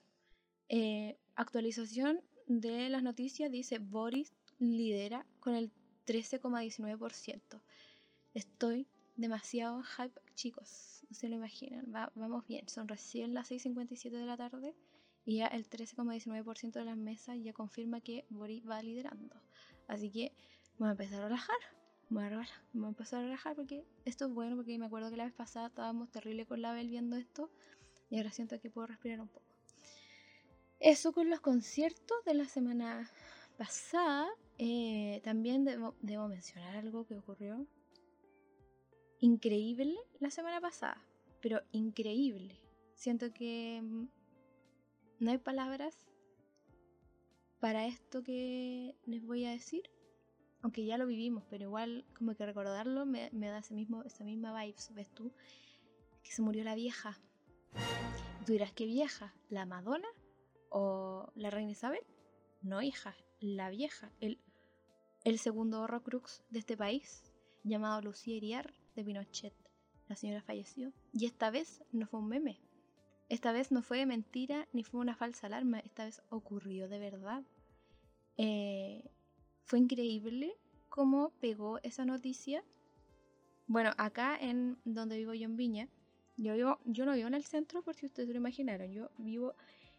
Eh, 0.69 1.17
actualización 1.35 2.21
de 2.47 2.89
las 2.89 3.03
noticias 3.03 3.51
dice 3.51 3.79
Boris 3.79 4.33
lidera 4.59 5.25
con 5.39 5.55
el 5.55 5.71
13,19%. 6.07 7.61
Estoy 8.33 8.87
demasiado 9.15 9.83
hype, 9.83 10.19
chicos. 10.35 11.03
No 11.09 11.15
se 11.15 11.29
lo 11.29 11.35
imaginan. 11.35 11.91
vamos 12.15 12.47
bien. 12.47 12.67
Son 12.69 12.87
recién 12.87 13.33
las 13.33 13.51
6.57 13.51 14.11
de 14.11 14.25
la 14.25 14.37
tarde 14.37 14.75
y 15.25 15.37
ya 15.37 15.47
el 15.47 15.69
13,19% 15.69 16.71
de 16.71 16.85
las 16.85 16.97
mesas 16.97 17.37
ya 17.41 17.53
confirma 17.53 18.01
que 18.01 18.25
Boris 18.29 18.67
va 18.67 18.81
liderando. 18.81 19.35
Así 19.87 20.09
que 20.09 20.33
voy 20.77 20.87
a 20.87 20.91
empezar 20.91 21.21
a 21.21 21.25
relajar 21.25 21.57
me 22.11 22.29
voy 22.29 22.45
a, 22.83 22.89
empezar 22.89 23.19
a 23.19 23.23
relajar 23.23 23.55
porque 23.55 23.85
esto 24.03 24.25
es 24.25 24.33
bueno 24.33 24.57
porque 24.57 24.77
me 24.77 24.85
acuerdo 24.85 25.09
que 25.09 25.17
la 25.17 25.23
vez 25.23 25.33
pasada 25.33 25.67
estábamos 25.67 26.11
terrible 26.11 26.45
con 26.45 26.61
la 26.61 26.73
Bel 26.73 26.89
viendo 26.89 27.15
esto 27.15 27.49
y 28.09 28.17
ahora 28.17 28.31
siento 28.31 28.59
que 28.59 28.69
puedo 28.69 28.87
respirar 28.87 29.21
un 29.21 29.29
poco. 29.29 29.45
Eso 30.79 31.13
con 31.13 31.29
los 31.29 31.39
conciertos 31.39 32.17
de 32.25 32.33
la 32.33 32.45
semana 32.45 33.09
pasada. 33.57 34.27
Eh, 34.57 35.21
también 35.23 35.63
debo, 35.63 35.95
debo 36.01 36.27
mencionar 36.27 36.75
algo 36.75 37.05
que 37.07 37.15
ocurrió 37.15 37.65
increíble 39.19 39.95
la 40.19 40.29
semana 40.29 40.59
pasada, 40.59 41.01
pero 41.41 41.61
increíble. 41.71 42.59
Siento 42.95 43.33
que 43.33 43.81
mm, 43.81 44.05
no 45.19 45.31
hay 45.31 45.37
palabras 45.37 45.95
para 47.59 47.87
esto 47.87 48.21
que 48.21 48.95
les 49.05 49.25
voy 49.25 49.45
a 49.45 49.51
decir 49.51 49.83
aunque 50.61 50.85
ya 50.85 50.97
lo 50.97 51.07
vivimos, 51.07 51.43
pero 51.49 51.63
igual 51.63 52.05
como 52.17 52.35
que 52.35 52.45
recordarlo 52.45 53.05
me, 53.05 53.29
da 53.31 53.59
ese 53.59 53.73
mismo, 53.73 54.03
esa 54.03 54.23
misma 54.23 54.59
vibes, 54.59 54.93
¿ves 54.93 55.09
tú? 55.13 55.31
Que 56.23 56.31
se 56.31 56.41
murió 56.41 56.63
la 56.63 56.75
vieja. 56.75 57.19
tú 58.45 58.51
dirás, 58.51 58.71
¿qué 58.73 58.85
vieja? 58.85 59.33
¿La 59.49 59.65
Madonna 59.65 60.07
o 60.69 61.31
la 61.35 61.49
reina 61.49 61.71
Isabel? 61.71 62.01
No, 62.61 62.81
hija, 62.81 63.15
la 63.39 63.69
vieja, 63.69 64.11
el, 64.19 64.39
el 65.23 65.39
segundo 65.39 65.81
horrocrux 65.81 66.43
de 66.49 66.59
este 66.59 66.77
país, 66.77 67.23
llamado 67.63 68.01
Lucía 68.01 68.35
Iriar 68.35 68.73
de 68.95 69.03
Pinochet. 69.03 69.53
La 70.07 70.15
señora 70.15 70.41
falleció. 70.41 70.91
Y 71.13 71.25
esta 71.25 71.49
vez 71.49 71.83
no 71.91 72.05
fue 72.05 72.19
un 72.19 72.27
meme. 72.27 72.59
Esta 73.29 73.53
vez 73.53 73.71
no 73.71 73.81
fue 73.81 74.05
mentira 74.05 74.67
ni 74.73 74.83
fue 74.83 74.99
una 74.99 75.15
falsa 75.15 75.47
alarma. 75.47 75.79
Esta 75.79 76.03
vez 76.03 76.21
ocurrió 76.29 76.89
de 76.89 76.99
verdad. 76.99 77.43
Eh, 78.35 79.09
fue 79.63 79.79
increíble 79.79 80.57
cómo 80.89 81.31
pegó 81.39 81.79
esa 81.83 82.05
noticia. 82.05 82.63
Bueno, 83.67 83.91
acá 83.97 84.37
en 84.39 84.77
donde 84.83 85.17
vivo 85.17 85.33
yo 85.33 85.45
en 85.45 85.55
Viña, 85.55 85.87
yo, 86.37 86.53
vivo, 86.53 86.79
yo 86.85 87.05
no 87.05 87.13
vivo 87.13 87.27
en 87.27 87.33
el 87.33 87.45
centro 87.45 87.81
por 87.81 87.95
si 87.95 88.05
ustedes 88.05 88.29
lo 88.29 88.37
imaginaron, 88.37 88.91
yo 88.91 89.09
vivo 89.17 89.55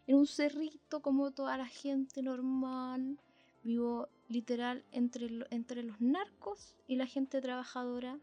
en 0.07 0.17
un 0.17 0.27
cerrito 0.27 1.01
como 1.01 1.31
toda 1.31 1.57
la 1.57 1.67
gente 1.67 2.23
normal, 2.23 3.19
vivo 3.63 4.09
literal 4.29 4.85
entre, 4.91 5.29
entre 5.51 5.83
los 5.83 6.01
narcos 6.01 6.77
y 6.87 6.97
la 6.97 7.07
gente 7.07 7.41
trabajadora. 7.41 8.19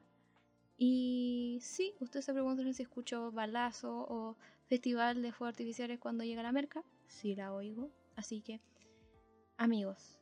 Y 0.77 1.60
sí, 1.62 1.93
ustedes 2.00 2.25
se 2.25 2.34
preguntan 2.34 2.74
si 2.74 2.84
escucho 2.84 3.31
balazo 3.31 4.05
o 4.10 4.38
festival 4.67 5.22
de 5.22 5.31
fuegos 5.31 5.53
artificiales 5.53 6.00
cuando 6.00 6.24
llega 6.24 6.43
la 6.43 6.51
merca. 6.51 6.84
Sí 7.08 7.36
la 7.36 7.53
oigo. 7.53 7.89
Así 8.15 8.41
que, 8.41 8.62
amigos, 9.58 10.18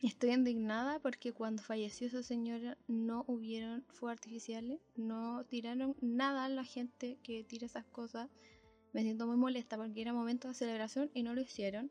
Estoy 0.02 0.30
indignada 0.30 0.98
porque 0.98 1.32
cuando 1.32 1.62
falleció 1.62 2.06
esa 2.06 2.22
señora 2.22 2.78
no 2.88 3.24
hubieron 3.26 3.84
fuegos 3.88 4.16
artificiales, 4.16 4.80
no 4.96 5.44
tiraron 5.44 5.94
nada 6.00 6.46
a 6.46 6.48
la 6.48 6.64
gente 6.64 7.18
que 7.22 7.44
tira 7.44 7.66
esas 7.66 7.84
cosas. 7.84 8.30
Me 8.94 9.02
siento 9.02 9.26
muy 9.26 9.36
molesta 9.36 9.76
porque 9.76 10.00
era 10.00 10.14
momento 10.14 10.48
de 10.48 10.54
celebración 10.54 11.10
y 11.12 11.22
no 11.22 11.34
lo 11.34 11.42
hicieron. 11.42 11.90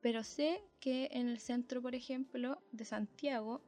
Pero 0.00 0.24
sé 0.24 0.62
que 0.80 1.08
en 1.12 1.28
el 1.28 1.38
centro, 1.38 1.80
por 1.80 1.94
ejemplo, 1.94 2.60
de 2.72 2.84
Santiago, 2.84 3.62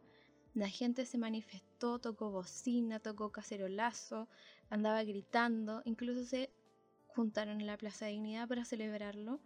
la 0.52 0.68
gente 0.68 1.06
se 1.06 1.16
manifestó, 1.16 2.00
tocó 2.00 2.30
bocina, 2.30 2.98
tocó 2.98 3.30
cacerolazo, 3.30 4.28
andaba 4.68 5.04
gritando, 5.04 5.82
incluso 5.84 6.24
se 6.24 6.50
juntaron 7.06 7.60
en 7.60 7.68
la 7.68 7.78
Plaza 7.78 8.06
de 8.06 8.12
Dignidad 8.12 8.48
para 8.48 8.64
celebrarlo. 8.64 9.40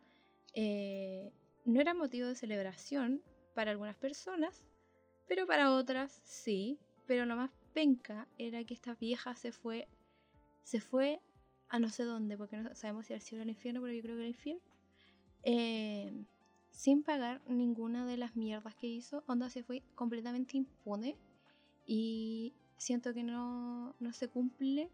Eh, 0.55 1.31
no 1.67 1.81
era 1.81 1.95
motivo 1.95 2.27
de 2.27 2.35
celebración, 2.35 3.23
para 3.55 3.71
algunas 3.71 3.97
personas, 3.97 4.63
pero 5.29 5.47
para 5.47 5.73
otras 5.73 6.21
sí. 6.25 6.79
Pero 7.07 7.27
lo 7.27 7.37
más 7.37 7.51
penca 7.73 8.29
era 8.39 8.63
que 8.65 8.75
esta 8.75 8.95
vieja 8.95 9.35
se 9.35 9.53
fue, 9.53 9.89
se 10.63 10.81
fue 10.81 11.21
a 11.69 11.79
no 11.79 11.89
sé 11.89 12.05
dónde, 12.05 12.37
porque 12.37 12.57
no 12.57 12.75
sabemos 12.75 13.07
si 13.07 13.15
al 13.15 13.21
cielo 13.21 13.43
o 13.43 13.45
al 13.45 13.51
infierno, 13.51 13.81
pero 13.81 13.93
yo 13.93 14.03
creo 14.03 14.17
que 14.17 14.23
al 14.23 14.29
infierno, 14.29 14.63
eh, 15.43 16.25
sin 16.71 17.03
pagar 17.03 17.43
ninguna 17.49 18.07
de 18.07 18.17
las 18.17 18.37
mierdas 18.37 18.75
que 18.75 18.87
hizo. 18.87 19.23
Onda 19.27 19.51
se 19.51 19.63
fue 19.63 19.83
completamente 19.95 20.57
impune 20.57 21.17
y 21.87 22.55
siento 22.77 23.13
que 23.13 23.23
no, 23.23 23.95
no 24.01 24.13
se 24.13 24.29
cumple 24.29 24.91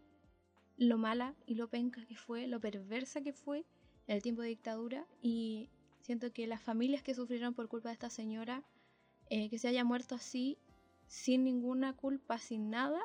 lo 0.77 0.97
mala 0.97 1.33
y 1.45 1.55
lo 1.55 1.69
penca 1.69 2.05
que 2.05 2.15
fue, 2.15 2.47
lo 2.47 2.59
perversa 2.59 3.21
que 3.21 3.33
fue 3.33 3.65
en 4.07 4.15
el 4.15 4.21
tiempo 4.21 4.41
de 4.41 4.49
dictadura 4.49 5.07
y 5.21 5.69
Siento 6.07 6.31
que 6.31 6.47
las 6.47 6.61
familias 6.61 7.03
que 7.03 7.13
sufrieron 7.13 7.53
por 7.53 7.67
culpa 7.67 7.89
de 7.89 7.93
esta 7.93 8.09
señora, 8.09 8.63
eh, 9.29 9.49
que 9.49 9.59
se 9.59 9.67
haya 9.67 9.83
muerto 9.83 10.15
así, 10.15 10.57
sin 11.05 11.43
ninguna 11.43 11.97
culpa, 11.97 12.39
sin 12.39 12.69
nada, 12.69 13.01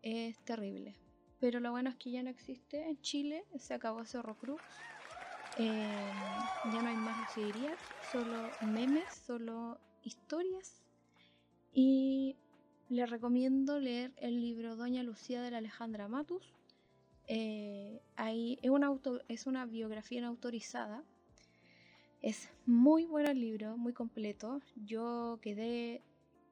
es 0.00 0.38
terrible. 0.40 0.96
pero 1.38 1.60
lo 1.60 1.70
bueno 1.70 1.90
es 1.90 1.96
que 1.96 2.10
ya 2.10 2.22
no 2.22 2.30
existe 2.30 2.88
en 2.88 2.98
Chile, 3.02 3.44
se 3.58 3.74
acabó 3.74 4.06
Cerro 4.06 4.38
Cruz. 4.38 4.62
Eh, 5.54 6.14
ya 6.62 6.80
no 6.82 6.88
hay 6.88 6.96
más 6.96 7.18
luciderías, 7.18 7.92
solo 8.00 8.56
memes, 8.60 9.12
solo 9.12 9.78
historias. 10.02 10.82
Y 11.74 12.36
les 12.88 13.10
recomiendo 13.10 13.78
leer 13.78 14.14
el 14.16 14.40
libro 14.40 14.76
Doña 14.76 15.02
Lucía 15.02 15.42
de 15.42 15.50
la 15.50 15.58
Alejandra 15.58 16.08
Matus. 16.08 16.54
Eh, 17.26 18.00
ahí 18.16 18.58
es 18.62 18.70
una, 18.70 18.86
auto, 18.86 19.20
es 19.28 19.46
una 19.46 19.66
biografía 19.66 20.26
autorizada. 20.26 21.04
Es 22.22 22.50
muy 22.66 23.06
bueno 23.06 23.30
el 23.30 23.40
libro, 23.40 23.76
muy 23.78 23.92
completo. 23.94 24.60
Yo 24.76 25.38
quedé 25.40 26.02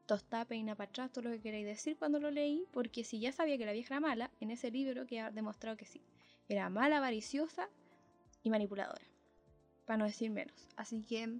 tostada, 0.07 0.47
peina 0.47 0.75
para 0.75 0.89
atrás, 0.89 1.13
todo 1.13 1.25
lo 1.25 1.31
que 1.31 1.41
queráis 1.41 1.67
decir 1.67 1.97
cuando 1.99 2.19
lo 2.19 2.31
leí, 2.31 2.65
porque 2.73 3.05
si 3.05 3.21
ya 3.21 3.33
sabía 3.33 3.59
que 3.59 3.67
la 3.67 3.73
vieja 3.73 3.95
era 3.95 4.01
mala, 4.01 4.31
en 4.41 4.51
ese 4.51 4.71
libro 4.71 5.07
queda 5.07 5.31
demostrado 5.31 5.77
que 5.77 5.85
sí. 5.85 6.01
Era 6.49 6.71
mala, 6.71 6.97
avariciosa 6.97 7.69
y 8.43 8.49
manipuladora, 8.49 9.05
para 9.85 9.99
no 9.99 10.07
decir 10.07 10.31
menos. 10.31 10.69
Así 10.77 11.03
que 11.03 11.39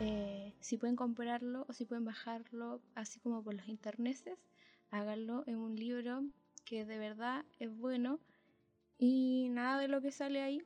eh, 0.00 0.52
si 0.60 0.76
pueden 0.76 0.96
comprarlo 0.96 1.64
o 1.66 1.72
si 1.72 1.86
pueden 1.86 2.04
bajarlo, 2.04 2.82
así 2.94 3.18
como 3.20 3.42
por 3.42 3.54
los 3.54 3.66
internetes, 3.68 4.38
háganlo 4.90 5.44
en 5.46 5.56
un 5.56 5.76
libro 5.76 6.22
que 6.66 6.84
de 6.84 6.98
verdad 6.98 7.46
es 7.58 7.74
bueno 7.74 8.20
y 8.98 9.48
nada 9.50 9.80
de 9.80 9.88
lo 9.88 10.02
que 10.02 10.12
sale 10.12 10.42
ahí 10.42 10.62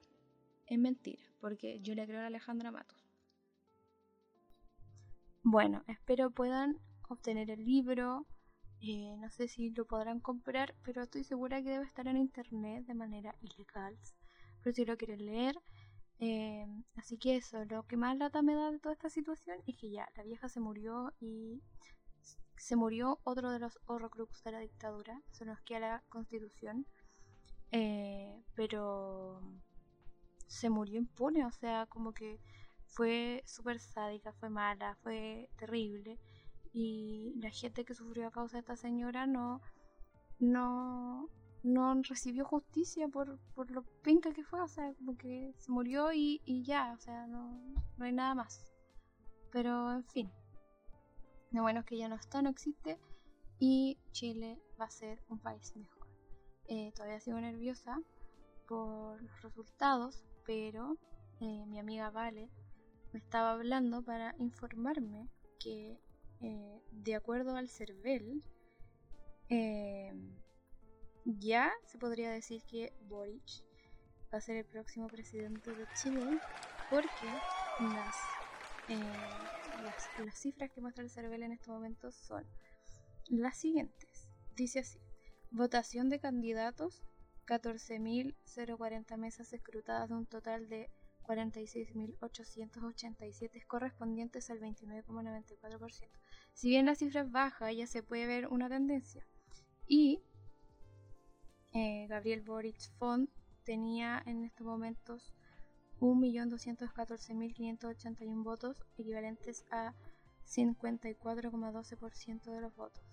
es 0.66 0.78
mentira, 0.78 1.22
porque 1.40 1.80
yo 1.80 1.94
le 1.94 2.06
creo 2.06 2.20
a 2.20 2.26
Alejandra 2.26 2.70
Matos. 2.70 3.10
Bueno, 5.42 5.82
espero 5.86 6.30
puedan 6.30 6.78
obtener 7.08 7.50
el 7.50 7.64
libro. 7.64 8.26
Eh, 8.80 9.16
no 9.18 9.30
sé 9.30 9.48
si 9.48 9.70
lo 9.70 9.86
podrán 9.86 10.20
comprar, 10.20 10.74
pero 10.82 11.02
estoy 11.02 11.24
segura 11.24 11.62
que 11.62 11.70
debe 11.70 11.84
estar 11.84 12.06
en 12.08 12.16
internet 12.16 12.86
de 12.86 12.94
manera 12.94 13.34
ilegal. 13.40 13.98
Pero 14.62 14.74
si 14.74 14.84
lo 14.84 14.96
quieren 14.96 15.24
leer. 15.24 15.56
Eh, 16.18 16.66
así 16.96 17.16
que 17.16 17.36
eso, 17.36 17.64
lo 17.64 17.86
que 17.86 17.96
más 17.96 18.16
lata 18.18 18.42
me 18.42 18.54
da 18.54 18.70
de 18.70 18.78
toda 18.78 18.92
esta 18.92 19.08
situación 19.08 19.58
es 19.66 19.76
que 19.76 19.90
ya 19.90 20.06
la 20.16 20.22
vieja 20.22 20.50
se 20.50 20.60
murió 20.60 21.14
y 21.18 21.62
se 22.56 22.76
murió 22.76 23.20
otro 23.24 23.50
de 23.50 23.58
los 23.58 23.80
horrocrux 23.86 24.44
de 24.44 24.52
la 24.52 24.58
dictadura. 24.60 25.22
Se 25.30 25.46
nos 25.46 25.60
queda 25.62 25.80
la 25.80 26.04
constitución. 26.10 26.86
Eh, 27.72 28.42
pero 28.54 29.40
se 30.50 30.68
murió 30.68 30.98
impune, 30.98 31.46
o 31.46 31.52
sea, 31.52 31.86
como 31.86 32.12
que 32.12 32.40
fue 32.88 33.42
súper 33.46 33.78
sádica, 33.78 34.32
fue 34.32 34.50
mala, 34.50 34.96
fue 34.96 35.48
terrible 35.56 36.18
y 36.72 37.34
la 37.40 37.50
gente 37.50 37.84
que 37.84 37.94
sufrió 37.94 38.26
a 38.26 38.32
causa 38.32 38.56
de 38.56 38.60
esta 38.60 38.76
señora 38.76 39.28
no, 39.28 39.60
no, 40.40 41.28
no 41.62 42.02
recibió 42.02 42.44
justicia 42.44 43.06
por, 43.06 43.38
por 43.54 43.70
lo 43.70 43.84
pinca 44.02 44.32
que 44.32 44.42
fue, 44.42 44.60
o 44.60 44.66
sea, 44.66 44.92
como 44.94 45.16
que 45.16 45.54
se 45.56 45.70
murió 45.70 46.12
y, 46.12 46.42
y 46.44 46.64
ya, 46.64 46.94
o 46.94 46.98
sea, 46.98 47.28
no, 47.28 47.60
no 47.96 48.04
hay 48.04 48.12
nada 48.12 48.34
más. 48.34 48.72
Pero 49.52 49.92
en 49.92 50.04
fin, 50.04 50.32
lo 51.52 51.62
bueno 51.62 51.80
es 51.80 51.86
que 51.86 51.96
ya 51.96 52.08
no 52.08 52.16
está, 52.16 52.42
no 52.42 52.50
existe 52.50 52.98
y 53.60 53.98
Chile 54.10 54.60
va 54.80 54.86
a 54.86 54.90
ser 54.90 55.22
un 55.28 55.38
país 55.38 55.76
mejor. 55.76 56.08
Eh, 56.66 56.92
todavía 56.96 57.20
sigo 57.20 57.40
nerviosa 57.40 58.00
por 58.66 59.22
los 59.22 59.42
resultados, 59.42 60.24
pero 60.50 60.98
eh, 61.40 61.64
mi 61.68 61.78
amiga 61.78 62.10
Vale 62.10 62.50
me 63.12 63.20
estaba 63.20 63.52
hablando 63.52 64.02
para 64.02 64.34
informarme 64.40 65.28
que 65.60 65.96
eh, 66.40 66.82
de 66.90 67.14
acuerdo 67.14 67.54
al 67.54 67.68
CERVEL, 67.68 68.42
eh, 69.48 70.12
ya 71.24 71.70
se 71.84 71.98
podría 71.98 72.32
decir 72.32 72.64
que 72.68 72.92
Boric 73.02 73.62
va 74.34 74.38
a 74.38 74.40
ser 74.40 74.56
el 74.56 74.64
próximo 74.64 75.06
presidente 75.06 75.72
de 75.72 75.86
Chile 75.94 76.40
porque 76.90 77.28
las, 77.94 78.16
las, 79.84 80.08
las 80.18 80.34
cifras 80.34 80.72
que 80.72 80.80
muestra 80.80 81.04
el 81.04 81.10
CERVEL 81.10 81.44
en 81.44 81.52
estos 81.52 81.68
momentos 81.68 82.16
son 82.16 82.44
las 83.28 83.56
siguientes. 83.56 84.28
Dice 84.56 84.80
así, 84.80 84.98
votación 85.52 86.08
de 86.08 86.18
candidatos, 86.18 87.04
14.040 87.50 89.16
mesas 89.16 89.52
escrutadas 89.52 90.08
de 90.08 90.14
un 90.14 90.24
total 90.24 90.68
de 90.68 90.88
46.887 91.24 93.66
correspondientes 93.66 94.48
al 94.50 94.60
29,94%. 94.60 96.08
Si 96.54 96.68
bien 96.68 96.86
la 96.86 96.94
cifra 96.94 97.22
es 97.22 97.32
baja, 97.32 97.72
ya 97.72 97.88
se 97.88 98.04
puede 98.04 98.28
ver 98.28 98.46
una 98.46 98.68
tendencia. 98.68 99.26
Y 99.88 100.22
eh, 101.72 102.06
Gabriel 102.08 102.42
Boric 102.42 102.78
Font 102.98 103.28
tenía 103.64 104.22
en 104.26 104.44
estos 104.44 104.64
momentos 104.64 105.34
1.214.581 105.98 108.44
votos, 108.44 108.84
equivalentes 108.96 109.64
a 109.72 109.92
54,12% 110.46 112.52
de 112.52 112.60
los 112.60 112.76
votos. 112.76 113.09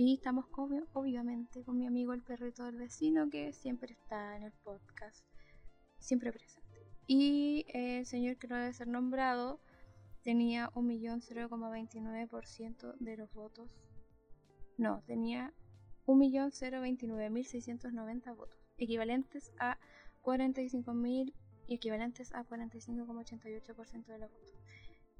Y 0.00 0.14
estamos 0.14 0.46
obviamente 0.54 1.64
con 1.64 1.76
mi 1.76 1.84
amigo 1.84 2.12
el 2.12 2.22
perrito 2.22 2.62
del 2.62 2.76
vecino 2.76 3.28
que 3.30 3.52
siempre 3.52 3.94
está 3.94 4.36
en 4.36 4.44
el 4.44 4.52
podcast, 4.62 5.26
siempre 5.98 6.32
presente. 6.32 6.86
Y 7.08 7.66
el 7.74 8.06
señor 8.06 8.36
que 8.36 8.46
no 8.46 8.54
debe 8.54 8.72
ser 8.72 8.86
nombrado 8.86 9.58
tenía 10.22 10.70
1.029% 10.74 12.94
de 13.00 13.16
los 13.16 13.34
votos. 13.34 13.68
No, 14.76 15.02
tenía 15.04 15.52
1.029.690 16.06 18.36
votos, 18.36 18.70
equivalentes 18.76 19.52
a 19.58 19.80
45.000 20.22 21.34
y 21.66 21.74
equivalentes 21.74 22.32
a 22.34 22.44
45,88% 22.44 24.06
de 24.06 24.18
los 24.18 24.30
votos. 24.30 24.54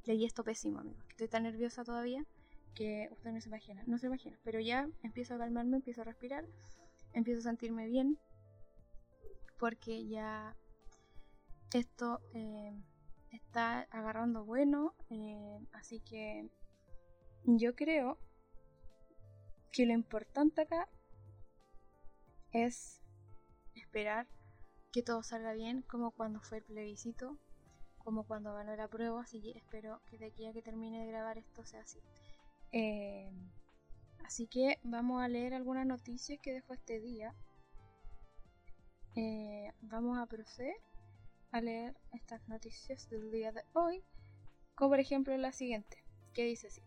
Leí 0.04 0.24
esto 0.24 0.44
pésimo, 0.44 0.78
amigos. 0.78 1.04
Estoy 1.08 1.26
tan 1.26 1.42
nerviosa 1.42 1.82
todavía 1.82 2.24
que 2.78 3.08
usted 3.10 3.32
no 3.32 3.40
se 3.40 3.48
imagina. 3.48 3.82
No 3.86 3.98
se 3.98 4.06
imagina, 4.06 4.38
pero 4.44 4.60
ya 4.60 4.88
empiezo 5.02 5.34
a 5.34 5.38
calmarme, 5.38 5.78
empiezo 5.78 6.02
a 6.02 6.04
respirar, 6.04 6.46
empiezo 7.12 7.40
a 7.40 7.50
sentirme 7.50 7.88
bien 7.88 8.18
porque 9.58 10.06
ya 10.06 10.56
esto 11.74 12.20
eh, 12.32 12.72
está 13.32 13.80
agarrando 13.90 14.44
bueno, 14.44 14.94
eh, 15.10 15.58
así 15.72 16.00
que 16.00 16.48
yo 17.44 17.74
creo 17.74 18.16
que 19.72 19.84
lo 19.84 19.92
importante 19.92 20.62
acá 20.62 20.88
es 22.52 23.02
esperar 23.74 24.28
que 24.92 25.02
todo 25.02 25.24
salga 25.24 25.52
bien, 25.52 25.82
como 25.82 26.12
cuando 26.12 26.40
fue 26.40 26.58
el 26.58 26.64
plebiscito, 26.64 27.38
como 27.98 28.24
cuando 28.24 28.54
ganó 28.54 28.76
la 28.76 28.86
prueba, 28.86 29.20
así 29.20 29.42
que 29.42 29.58
espero 29.58 30.00
que 30.06 30.16
de 30.16 30.26
aquí 30.26 30.46
a 30.46 30.52
que 30.52 30.62
termine 30.62 31.00
de 31.00 31.08
grabar 31.08 31.38
esto 31.38 31.64
sea 31.66 31.80
así. 31.80 32.00
Eh, 32.72 33.30
así 34.24 34.46
que 34.46 34.78
vamos 34.82 35.22
a 35.22 35.28
leer 35.28 35.54
algunas 35.54 35.86
noticias 35.86 36.38
que 36.42 36.52
dejó 36.52 36.74
este 36.74 37.00
día. 37.00 37.34
vamos 39.82 40.18
a 40.18 40.26
proceder 40.26 40.76
a 41.50 41.60
leer 41.60 41.96
estas 42.12 42.46
noticias 42.48 43.08
del 43.10 43.30
día 43.30 43.52
de 43.52 43.62
hoy, 43.72 44.04
como 44.74 44.90
por 44.90 45.00
ejemplo 45.00 45.36
la 45.36 45.52
siguiente, 45.52 46.04
que 46.34 46.44
dice 46.44 46.68
así. 46.68 46.82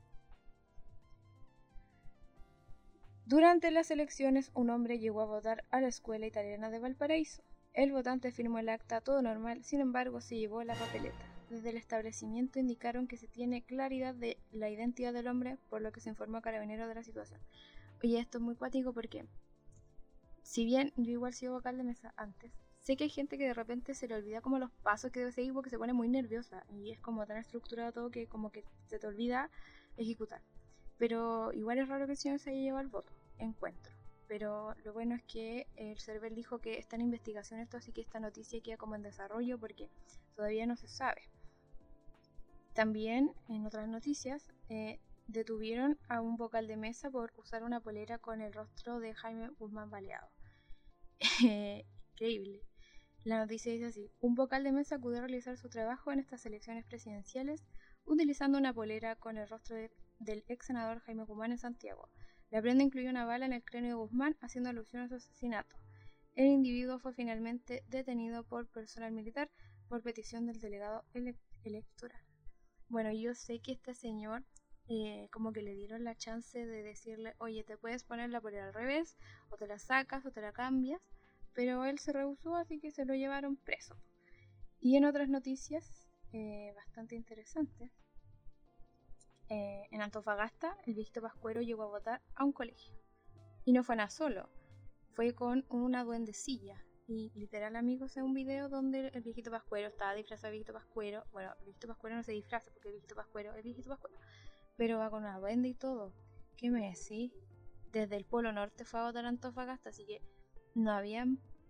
Durante 3.26 3.72
las 3.72 3.91
elecciones, 3.91 4.52
un 4.54 4.70
hombre 4.70 5.00
llegó 5.00 5.22
a 5.22 5.26
votar 5.26 5.63
a 5.72 5.80
la 5.80 5.88
escuela 5.88 6.28
italiana 6.28 6.70
de 6.70 6.80
Valparaíso. 6.80 7.44
El 7.74 7.94
votante 7.94 8.32
firmó 8.32 8.60
el 8.60 8.67
acta 8.67 9.00
todo 9.00 9.22
normal, 9.22 9.63
sin 9.63 9.80
embargo 9.80 10.20
se 10.20 10.36
llevó 10.36 10.63
la 10.63 10.76
papeleta. 10.76 11.31
Desde 11.52 11.72
el 11.72 11.76
establecimiento 11.76 12.60
indicaron 12.60 13.08
que 13.08 13.18
se 13.18 13.28
tiene 13.28 13.62
claridad 13.62 14.16
de 14.16 14.38
la 14.54 14.70
identidad 14.70 15.12
del 15.12 15.28
hombre, 15.28 15.58
por 15.70 15.82
lo 15.82 15.92
que 15.92 16.00
se 16.00 16.08
informó 16.08 16.38
a 16.38 16.42
Carabinero 16.42 16.88
de 16.88 16.96
la 16.96 17.04
situación. 17.04 17.42
Oye, 18.02 18.20
esto 18.20 18.38
es 18.38 18.42
muy 18.42 18.56
cuático 18.56 18.94
porque, 18.94 19.26
si 20.44 20.64
bien 20.64 20.94
yo 20.96 21.12
igual 21.12 21.34
sido 21.34 21.52
vocal 21.52 21.76
de 21.76 21.84
mesa 21.84 22.14
antes, 22.16 22.54
sé 22.80 22.96
que 22.96 23.04
hay 23.04 23.10
gente 23.10 23.38
que 23.38 23.48
de 23.48 23.54
repente 23.54 23.96
se 23.96 24.08
le 24.08 24.16
olvida 24.16 24.40
como 24.40 24.60
los 24.60 24.72
pasos 24.82 25.12
que 25.12 25.20
debe 25.20 25.34
seguir 25.34 25.52
porque 25.52 25.70
se 25.70 25.78
pone 25.78 25.92
muy 25.92 26.08
nerviosa 26.08 26.64
y 26.70 26.92
es 26.92 27.02
como 27.02 27.26
tan 27.26 27.36
estructurado 27.36 27.92
todo 27.92 28.12
que 28.12 28.28
como 28.28 28.54
que 28.54 28.64
se 28.86 28.98
te 28.98 29.08
olvida 29.08 29.50
ejecutar. 29.98 30.42
Pero 30.98 31.52
igual 31.52 31.80
es 31.80 31.90
raro 31.90 32.06
que 32.06 32.14
el 32.14 32.18
señor 32.18 32.40
se 32.40 32.52
haya 32.52 32.62
llevado 32.62 32.86
el 32.86 32.88
voto, 32.88 33.12
encuentro. 33.40 33.92
Pero 34.30 34.74
lo 34.86 34.94
bueno 34.94 35.16
es 35.16 35.24
que 35.24 35.68
el 35.76 36.00
server 36.00 36.34
dijo 36.34 36.60
que 36.60 36.78
está 36.78 36.96
en 36.96 37.02
investigación 37.02 37.60
esto, 37.60 37.76
así 37.76 37.92
que 37.92 38.00
esta 38.00 38.22
noticia 38.22 38.62
queda 38.62 38.78
como 38.78 38.96
en 38.96 39.02
desarrollo 39.02 39.60
porque 39.60 39.90
todavía 40.38 40.66
no 40.66 40.78
se 40.78 40.88
sabe. 40.88 41.24
También, 42.74 43.34
en 43.50 43.66
otras 43.66 43.88
noticias, 43.90 44.50
eh, 44.70 45.00
detuvieron 45.28 45.98
a 46.08 46.22
un 46.22 46.38
vocal 46.38 46.68
de 46.68 46.78
mesa 46.78 47.10
por 47.10 47.34
usar 47.38 47.64
una 47.64 47.82
polera 47.82 48.18
con 48.18 48.42
el 48.42 48.54
rostro 48.54 49.00
de 49.00 49.14
Jaime 49.14 49.50
Guzmán 49.60 49.90
baleado. 49.90 50.30
Increíble. 52.14 52.62
La 53.24 53.40
noticia 53.40 53.72
dice 53.72 53.86
así, 53.86 54.12
un 54.20 54.36
vocal 54.36 54.64
de 54.64 54.72
mesa 54.72 54.96
acudió 54.96 55.20
a 55.20 55.22
realizar 55.22 55.58
su 55.58 55.70
trabajo 55.70 56.12
en 56.12 56.20
estas 56.20 56.46
elecciones 56.46 56.86
presidenciales 56.86 57.64
utilizando 58.06 58.58
una 58.58 58.74
polera 58.74 59.16
con 59.16 59.38
el 59.38 59.48
rostro 59.48 59.76
del 60.20 60.44
ex 60.48 60.66
senador 60.66 61.02
Jaime 61.02 61.26
Guzmán 61.26 61.52
en 61.52 61.60
Santiago. 61.60 62.10
La 62.50 62.62
prenda 62.62 62.84
incluyó 62.84 63.10
una 63.10 63.26
bala 63.26 63.46
en 63.46 63.54
el 63.54 63.64
cráneo 63.64 63.90
de 63.90 63.96
Guzmán 64.04 64.38
haciendo 64.42 64.70
alusión 64.70 65.04
a 65.04 65.08
su 65.08 65.16
asesinato. 65.16 65.76
el 66.36 66.48
individuo 66.48 67.00
fue 67.00 67.14
finalmente 67.14 67.84
detenido 67.90 68.44
por 68.44 68.68
personal 68.68 69.12
militar 69.12 69.52
por 69.88 70.02
petición 70.02 70.46
del 70.46 70.60
delegado 70.60 71.04
electoral. 71.64 72.31
Bueno, 72.92 73.10
yo 73.14 73.34
sé 73.34 73.62
que 73.62 73.72
este 73.72 73.94
señor 73.94 74.44
eh, 74.90 75.30
como 75.32 75.54
que 75.54 75.62
le 75.62 75.74
dieron 75.74 76.04
la 76.04 76.14
chance 76.18 76.66
de 76.66 76.84
decirle, 76.84 77.36
oye, 77.38 77.64
te 77.64 77.78
puedes 77.78 78.04
ponerla 78.04 78.42
por 78.42 78.54
el 78.54 78.60
al 78.60 78.74
revés, 78.74 79.16
o 79.50 79.56
te 79.56 79.66
la 79.66 79.80
sacas, 79.80 80.26
o 80.26 80.32
te 80.32 80.42
la 80.42 80.52
cambias, 80.52 81.02
pero 81.54 81.86
él 81.86 82.00
se 82.00 82.12
rehusó, 82.12 82.58
así 82.58 82.82
que 82.82 82.92
se 82.92 83.06
lo 83.06 83.14
llevaron 83.14 83.56
preso. 83.56 83.96
Y 84.82 84.98
en 84.98 85.06
otras 85.06 85.30
noticias 85.30 86.10
eh, 86.34 86.74
bastante 86.76 87.16
interesantes, 87.16 87.90
eh, 89.48 89.88
en 89.92 90.02
Antofagasta, 90.02 90.76
el 90.86 90.94
viejito 90.94 91.22
Pascuero 91.22 91.62
llegó 91.62 91.84
a 91.84 91.98
votar 91.98 92.22
a 92.36 92.44
un 92.44 92.52
colegio. 92.52 92.94
Y 93.64 93.72
no 93.72 93.86
fue 93.86 93.96
nada 93.96 94.10
solo, 94.10 94.50
fue 95.14 95.34
con 95.34 95.66
una 95.70 96.04
duendecilla. 96.04 96.84
Y 97.13 97.30
literal, 97.36 97.76
amigos, 97.76 98.15
es 98.15 98.24
un 98.24 98.34
video 98.34 98.69
donde 98.69 99.10
el 99.10 99.21
viejito 99.21 99.52
Pascuero 99.52 99.89
estaba 99.89 100.15
disfrazado 100.15 100.47
de 100.47 100.52
viejito 100.52 100.71
Pascuero. 100.71 101.26
Bueno, 101.34 101.54
el 101.60 101.65
viejito 101.65 101.89
Pascuero 101.89 102.15
no 102.15 102.24
se 102.24 102.32
disfraza 102.32 102.71
porque 102.71 102.88
el 102.88 102.93
viejito 102.93 103.15
Pascuero 103.15 103.54
es 103.54 103.63
viejito 103.65 103.89
Pascuero. 103.89 104.15
Pero 104.78 104.97
va 104.97 105.10
con 105.10 105.24
una 105.24 105.38
duende 105.38 105.67
y 105.67 105.74
todo. 105.74 106.13
¿Qué 106.56 106.69
me 106.69 106.88
decís? 106.88 107.34
Desde 107.91 108.15
el 108.15 108.24
Polo 108.24 108.54
Norte 108.54 108.86
fue 108.86 109.02
a 109.02 109.04
votar 109.04 109.26
a 109.26 109.28
Antofagasta, 109.28 109.89
así 109.89 110.06
que 110.06 110.21
no 110.74 110.93
había, 110.93 111.26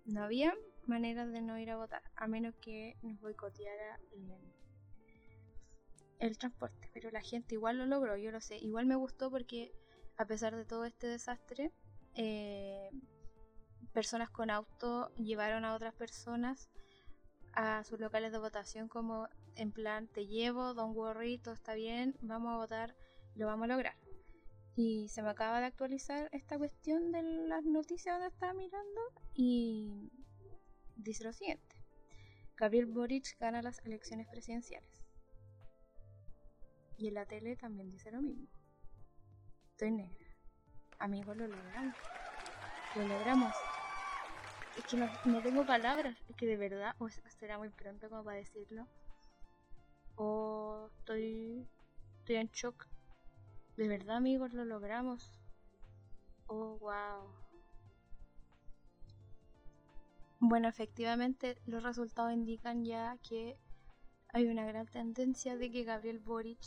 no 0.05 0.23
había 0.23 0.53
manera 0.85 1.25
de 1.25 1.41
no 1.41 1.57
ir 1.57 1.71
a 1.71 1.77
votar, 1.77 2.03
a 2.15 2.27
menos 2.27 2.53
que 2.57 2.95
nos 3.01 3.19
boicoteara 3.19 3.99
el, 4.11 4.31
el 6.19 6.37
transporte. 6.37 6.87
Pero 6.93 7.09
la 7.09 7.21
gente 7.21 7.55
igual 7.55 7.79
lo 7.79 7.87
logró, 7.87 8.15
yo 8.15 8.29
lo 8.29 8.41
sé. 8.41 8.57
Igual 8.59 8.85
me 8.85 8.95
gustó 8.95 9.31
porque 9.31 9.73
a 10.17 10.25
pesar 10.27 10.55
de 10.55 10.65
todo 10.65 10.85
este 10.85 11.07
desastre, 11.07 11.71
eh, 12.13 12.91
personas 13.91 14.29
con 14.29 14.49
auto 14.49 15.13
llevaron 15.15 15.65
a 15.65 15.75
otras 15.75 15.93
personas 15.93 16.69
a 17.53 17.83
sus 17.83 17.99
locales 17.99 18.31
de 18.31 18.37
votación 18.37 18.87
como 18.87 19.27
en 19.55 19.71
plan 19.71 20.07
te 20.07 20.27
llevo, 20.27 20.73
don't 20.73 20.95
worry, 20.95 21.37
todo 21.37 21.53
está 21.53 21.73
bien, 21.73 22.15
vamos 22.21 22.53
a 22.53 22.57
votar, 22.57 22.95
lo 23.35 23.47
vamos 23.47 23.65
a 23.65 23.73
lograr. 23.73 23.95
Y 24.75 25.09
se 25.09 25.21
me 25.21 25.29
acaba 25.29 25.59
de 25.59 25.65
actualizar 25.65 26.29
esta 26.31 26.57
cuestión 26.57 27.11
de 27.11 27.21
las 27.23 27.65
noticias 27.65 28.15
donde 28.15 28.29
estaba 28.33 28.53
mirando 28.53 29.01
y 29.33 30.09
dice 30.95 31.23
lo 31.23 31.33
siguiente. 31.33 31.75
Gabriel 32.55 32.85
Boric 32.85 33.37
gana 33.39 33.61
las 33.61 33.79
elecciones 33.85 34.27
presidenciales. 34.27 35.03
Y 36.97 37.07
en 37.07 37.15
la 37.15 37.25
tele 37.25 37.55
también 37.55 37.89
dice 37.89 38.11
lo 38.11 38.21
mismo. 38.21 38.47
Estoy 39.71 39.91
negra. 39.91 40.27
Amigos, 40.99 41.35
lo 41.35 41.47
logramos. 41.47 41.95
Lo 42.95 43.07
logramos. 43.07 43.55
Es 44.77 44.85
que 44.85 44.97
no, 44.97 45.41
tengo 45.41 45.65
palabras. 45.65 46.17
Es 46.29 46.35
que 46.35 46.45
de 46.45 46.57
verdad, 46.57 46.95
o 46.99 47.09
será 47.09 47.57
muy 47.57 47.69
pronto 47.69 48.09
como 48.09 48.23
para 48.23 48.37
decirlo. 48.37 48.87
O 50.15 50.89
estoy, 50.99 51.67
estoy 52.19 52.35
en 52.35 52.47
shock. 52.47 52.87
De 53.77 53.87
verdad, 53.87 54.17
amigos, 54.17 54.53
lo 54.53 54.65
logramos. 54.65 55.31
Oh, 56.47 56.77
wow. 56.79 57.33
Bueno, 60.39 60.67
efectivamente, 60.67 61.57
los 61.65 61.83
resultados 61.83 62.33
indican 62.33 62.83
ya 62.83 63.17
que 63.27 63.57
hay 64.33 64.47
una 64.47 64.65
gran 64.65 64.87
tendencia 64.87 65.55
de 65.55 65.71
que 65.71 65.83
Gabriel 65.83 66.19
Boric 66.19 66.59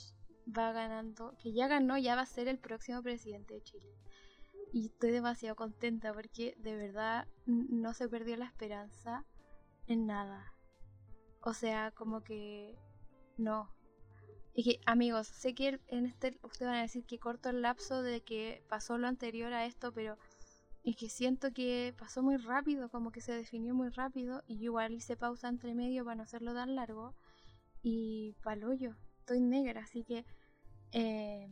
va 0.47 0.73
ganando, 0.73 1.35
que 1.43 1.53
ya 1.53 1.69
ganó, 1.69 1.99
ya 1.99 2.15
va 2.15 2.23
a 2.23 2.27
ser 2.27 2.49
el 2.49 2.59
próximo 2.59 3.03
presidente 3.03 3.55
de 3.55 3.63
Chile. 3.63 3.95
Y 4.75 4.87
estoy 4.87 5.13
demasiado 5.13 5.55
contenta 5.55 6.13
porque 6.13 6.57
de 6.59 6.75
verdad 6.75 7.29
no 7.47 7.95
se 7.95 8.09
perdió 8.09 8.37
la 8.37 8.47
esperanza 8.47 9.25
en 9.87 10.05
nada. 10.05 10.53
O 11.43 11.55
sea, 11.55 11.93
como 11.93 12.25
que 12.25 12.77
no. 13.37 13.73
Y 14.53 14.65
que, 14.65 14.81
amigos, 14.85 15.29
sé 15.29 15.55
que 15.55 15.79
en 15.87 16.07
este 16.07 16.41
ustedes 16.43 16.73
van 16.73 16.79
a 16.81 16.83
decir 16.83 17.07
que 17.07 17.21
corto 17.21 17.51
el 17.51 17.63
lapso 17.63 18.03
de 18.03 18.23
que 18.23 18.65
pasó 18.69 18.99
lo 18.99 19.07
anterior 19.07 19.53
a 19.53 19.65
esto, 19.65 19.93
pero 19.93 20.19
es 20.83 20.97
que 20.97 21.09
siento 21.09 21.53
que 21.53 21.95
pasó 21.97 22.25
muy 22.25 22.37
rápido, 22.37 22.89
como 22.89 23.13
que 23.13 23.21
se 23.21 23.31
definió 23.31 23.77
muy 23.77 23.91
rápido, 23.91 24.43
y 24.49 24.57
yo 24.57 24.65
igual 24.65 24.93
hice 24.93 25.17
pausa 25.17 25.47
entre 25.49 25.73
medio 25.77 26.05
para 26.05 26.17
no 26.17 26.25
hacerlo 26.25 26.53
tan 26.53 26.75
largo. 26.75 27.15
Y 27.81 28.35
paloyo, 28.43 28.97
estoy 29.21 29.41
negra, 29.41 29.83
así 29.83 30.03
que 30.03 30.25
eh, 30.91 31.49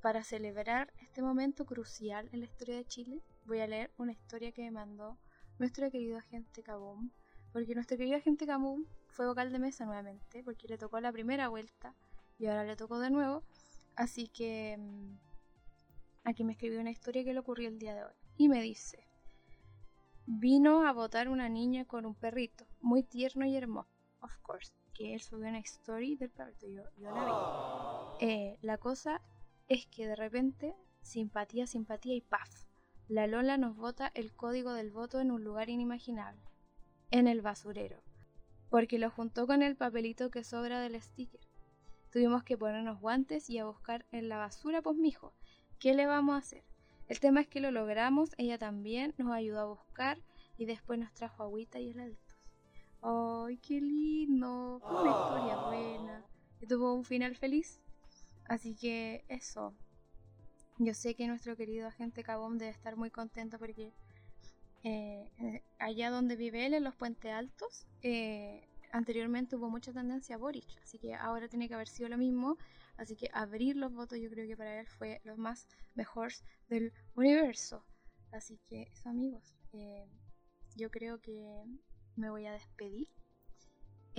para 0.00 0.22
celebrar 0.22 0.92
este 1.00 1.22
momento 1.22 1.66
crucial 1.66 2.28
en 2.32 2.40
la 2.40 2.46
historia 2.46 2.76
de 2.76 2.86
Chile, 2.86 3.22
voy 3.44 3.60
a 3.60 3.66
leer 3.66 3.90
una 3.96 4.12
historia 4.12 4.52
que 4.52 4.62
me 4.62 4.70
mandó 4.70 5.18
nuestro 5.58 5.90
querido 5.90 6.18
agente 6.18 6.62
Kaboom. 6.62 7.10
Porque 7.52 7.74
nuestro 7.74 7.96
querido 7.96 8.16
agente 8.16 8.46
Kaboom 8.46 8.84
fue 9.08 9.26
vocal 9.26 9.50
de 9.50 9.58
mesa 9.58 9.84
nuevamente, 9.86 10.44
porque 10.44 10.68
le 10.68 10.78
tocó 10.78 11.00
la 11.00 11.12
primera 11.12 11.48
vuelta 11.48 11.94
y 12.38 12.46
ahora 12.46 12.64
le 12.64 12.76
tocó 12.76 12.98
de 12.98 13.10
nuevo. 13.10 13.42
Así 13.96 14.28
que 14.28 14.76
mm, 14.78 15.16
aquí 16.24 16.44
me 16.44 16.52
escribió 16.52 16.80
una 16.80 16.90
historia 16.90 17.24
que 17.24 17.32
le 17.32 17.40
ocurrió 17.40 17.68
el 17.68 17.78
día 17.78 17.94
de 17.94 18.04
hoy. 18.04 18.14
Y 18.36 18.48
me 18.48 18.62
dice, 18.62 19.08
vino 20.26 20.86
a 20.86 20.92
votar 20.92 21.28
una 21.28 21.48
niña 21.48 21.84
con 21.86 22.06
un 22.06 22.14
perrito, 22.14 22.66
muy 22.80 23.02
tierno 23.02 23.44
y 23.46 23.56
hermoso, 23.56 23.88
of 24.20 24.36
course, 24.42 24.72
que 24.94 25.14
él 25.14 25.20
subió 25.20 25.48
una 25.48 25.58
story 25.58 26.16
del 26.16 26.30
perrito, 26.30 26.68
yo, 26.68 26.82
yo 26.98 27.10
la 27.10 27.24
vi. 27.24 28.26
Eh, 28.26 28.58
la 28.62 28.78
cosa 28.78 29.20
es 29.68 29.86
que 29.86 30.06
de 30.06 30.16
repente, 30.16 30.74
simpatía, 31.02 31.66
simpatía 31.66 32.14
y 32.14 32.22
paf, 32.22 32.48
la 33.06 33.26
Lola 33.26 33.58
nos 33.58 33.76
vota 33.76 34.10
el 34.14 34.34
código 34.34 34.72
del 34.72 34.90
voto 34.90 35.20
en 35.20 35.30
un 35.30 35.44
lugar 35.44 35.68
inimaginable, 35.68 36.42
en 37.10 37.26
el 37.26 37.42
basurero, 37.42 38.02
porque 38.70 38.98
lo 38.98 39.10
juntó 39.10 39.46
con 39.46 39.62
el 39.62 39.76
papelito 39.76 40.30
que 40.30 40.44
sobra 40.44 40.80
del 40.80 41.00
sticker. 41.00 41.40
Tuvimos 42.10 42.42
que 42.44 42.56
ponernos 42.56 43.00
guantes 43.00 43.50
y 43.50 43.58
a 43.58 43.66
buscar 43.66 44.06
en 44.10 44.28
la 44.28 44.38
basura, 44.38 44.80
pues 44.80 44.96
mijo, 44.96 45.34
¿qué 45.78 45.94
le 45.94 46.06
vamos 46.06 46.34
a 46.34 46.38
hacer? 46.38 46.64
El 47.06 47.20
tema 47.20 47.40
es 47.40 47.48
que 47.48 47.60
lo 47.60 47.70
logramos, 47.70 48.30
ella 48.38 48.58
también 48.58 49.14
nos 49.18 49.32
ayudó 49.32 49.60
a 49.60 49.66
buscar 49.66 50.22
y 50.56 50.64
después 50.64 50.98
nos 50.98 51.12
trajo 51.12 51.42
agüita 51.42 51.78
y 51.78 51.90
heladitos. 51.90 52.50
¡Ay, 53.00 53.58
qué 53.58 53.80
lindo! 53.80 54.80
Historia 54.82 55.56
buena. 55.56 56.26
Y 56.60 56.66
tuvo 56.66 56.94
un 56.94 57.04
final 57.04 57.36
feliz. 57.36 57.80
Así 58.48 58.74
que 58.74 59.24
eso. 59.28 59.74
Yo 60.78 60.94
sé 60.94 61.14
que 61.14 61.26
nuestro 61.26 61.56
querido 61.56 61.88
agente 61.88 62.22
Cabón 62.22 62.56
debe 62.56 62.70
estar 62.70 62.96
muy 62.96 63.10
contento 63.10 63.58
porque 63.58 63.92
eh, 64.84 65.30
eh, 65.38 65.62
allá 65.78 66.10
donde 66.10 66.36
vive 66.36 66.64
él, 66.64 66.74
en 66.74 66.84
los 66.84 66.94
Puentes 66.94 67.32
Altos, 67.32 67.86
eh, 68.02 68.66
anteriormente 68.92 69.56
hubo 69.56 69.68
mucha 69.68 69.92
tendencia 69.92 70.36
a 70.36 70.38
Boric, 70.38 70.66
así 70.82 70.98
que 70.98 71.14
ahora 71.14 71.48
tiene 71.48 71.68
que 71.68 71.74
haber 71.74 71.88
sido 71.88 72.08
lo 72.08 72.16
mismo. 72.16 72.56
Así 72.96 73.14
que 73.14 73.30
abrir 73.32 73.76
los 73.76 73.92
votos 73.92 74.18
yo 74.18 74.28
creo 74.28 74.46
que 74.48 74.56
para 74.56 74.80
él 74.80 74.86
fue 74.88 75.20
lo 75.24 75.36
más 75.36 75.68
mejor 75.94 76.32
del 76.68 76.92
universo. 77.14 77.84
Así 78.32 78.58
que 78.68 78.90
eso 78.92 79.08
amigos, 79.08 79.54
yo 80.74 80.90
creo 80.90 81.20
que 81.20 81.64
me 82.16 82.30
voy 82.30 82.46
a 82.46 82.52
despedir 82.52 83.08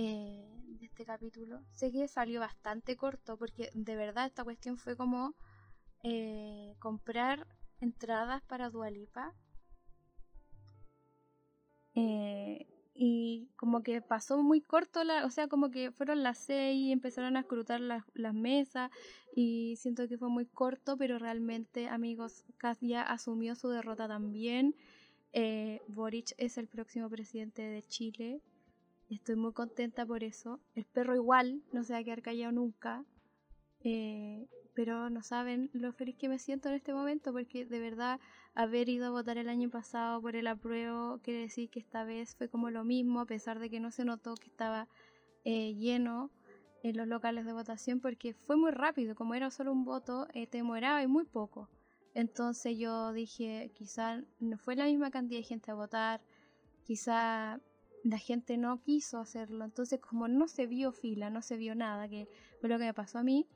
eh, 0.02 0.46
de 0.78 0.86
este 0.86 1.04
capítulo. 1.04 1.62
Sé 1.72 1.92
que 1.92 2.08
salió 2.08 2.40
bastante 2.40 2.96
corto 2.96 3.36
porque 3.36 3.68
de 3.74 3.96
verdad 3.96 4.24
esta 4.24 4.44
cuestión 4.44 4.78
fue 4.78 4.96
como 4.96 5.34
eh, 6.02 6.74
comprar 6.78 7.46
entradas 7.80 8.42
para 8.44 8.70
Dualipa. 8.70 9.34
Eh, 11.94 12.66
y 12.94 13.50
como 13.56 13.82
que 13.82 14.00
pasó 14.00 14.42
muy 14.42 14.62
corto, 14.62 15.04
la, 15.04 15.26
o 15.26 15.30
sea, 15.30 15.48
como 15.48 15.70
que 15.70 15.90
fueron 15.90 16.22
las 16.22 16.38
seis 16.38 16.78
y 16.78 16.92
empezaron 16.92 17.36
a 17.36 17.40
escrutar 17.40 17.80
las, 17.80 18.34
mesas 18.34 18.90
y 19.36 19.76
siento 19.76 20.08
que 20.08 20.16
fue 20.16 20.30
muy 20.30 20.46
corto, 20.46 20.96
pero 20.96 21.18
realmente, 21.18 21.88
amigos, 21.88 22.46
ya 22.80 23.02
asumió 23.02 23.54
su 23.54 23.68
derrota 23.68 24.08
también. 24.08 24.74
Boric 25.88 26.32
es 26.38 26.56
el 26.56 26.68
próximo 26.68 27.10
presidente 27.10 27.60
de 27.60 27.82
Chile 27.82 28.40
estoy 29.16 29.36
muy 29.36 29.52
contenta 29.52 30.06
por 30.06 30.24
eso. 30.24 30.60
El 30.74 30.84
perro 30.84 31.14
igual, 31.14 31.62
no 31.72 31.84
se 31.84 31.92
va 31.92 32.00
a 32.00 32.04
quedar 32.04 32.22
callado 32.22 32.52
nunca. 32.52 33.04
Eh, 33.82 34.46
pero 34.74 35.10
no 35.10 35.22
saben 35.22 35.70
lo 35.72 35.92
feliz 35.92 36.16
que 36.16 36.28
me 36.28 36.38
siento 36.38 36.68
en 36.68 36.74
este 36.74 36.92
momento 36.92 37.32
porque 37.32 37.66
de 37.66 37.80
verdad 37.80 38.20
haber 38.54 38.88
ido 38.88 39.06
a 39.06 39.10
votar 39.10 39.38
el 39.38 39.48
año 39.48 39.70
pasado 39.70 40.20
por 40.20 40.36
el 40.36 40.46
apruebo 40.46 41.18
quiere 41.22 41.40
decir 41.40 41.70
que 41.70 41.80
esta 41.80 42.04
vez 42.04 42.34
fue 42.36 42.48
como 42.48 42.70
lo 42.70 42.84
mismo 42.84 43.20
a 43.20 43.26
pesar 43.26 43.58
de 43.58 43.70
que 43.70 43.80
no 43.80 43.90
se 43.90 44.04
notó 44.04 44.34
que 44.34 44.48
estaba 44.48 44.88
eh, 45.44 45.74
lleno 45.74 46.30
en 46.82 46.96
los 46.96 47.06
locales 47.06 47.44
de 47.46 47.52
votación 47.52 48.00
porque 48.00 48.32
fue 48.34 48.56
muy 48.56 48.70
rápido, 48.70 49.14
como 49.14 49.34
era 49.34 49.50
solo 49.50 49.72
un 49.72 49.84
voto, 49.84 50.26
eh, 50.34 50.46
te 50.46 50.58
demoraba 50.58 51.02
y 51.02 51.06
muy 51.06 51.24
poco. 51.24 51.68
Entonces 52.14 52.78
yo 52.78 53.12
dije, 53.12 53.70
quizá 53.74 54.22
no 54.40 54.58
fue 54.58 54.76
la 54.76 54.84
misma 54.84 55.10
cantidad 55.10 55.40
de 55.40 55.44
gente 55.44 55.70
a 55.70 55.74
votar, 55.74 56.20
quizá 56.84 57.60
la 58.04 58.18
gente 58.18 58.56
no 58.56 58.80
quiso 58.82 59.18
hacerlo. 59.18 59.64
Entonces, 59.64 60.00
como 60.00 60.28
no 60.28 60.48
se 60.48 60.66
vio 60.66 60.92
fila, 60.92 61.30
no 61.30 61.42
se 61.42 61.56
vio 61.56 61.74
nada, 61.74 62.08
que 62.08 62.28
fue 62.60 62.68
lo 62.68 62.78
que 62.78 62.84
me 62.84 62.94
pasó 62.94 63.18
a 63.18 63.22
mí, 63.22 63.46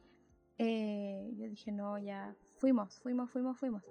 eh, 0.59 1.33
yo 1.37 1.49
dije, 1.49 1.73
no, 1.73 1.99
ya 1.99 2.37
fuimos, 2.59 2.99
fuimos, 3.01 3.31
fuimos, 3.31 3.59
fuimos. 3.59 3.83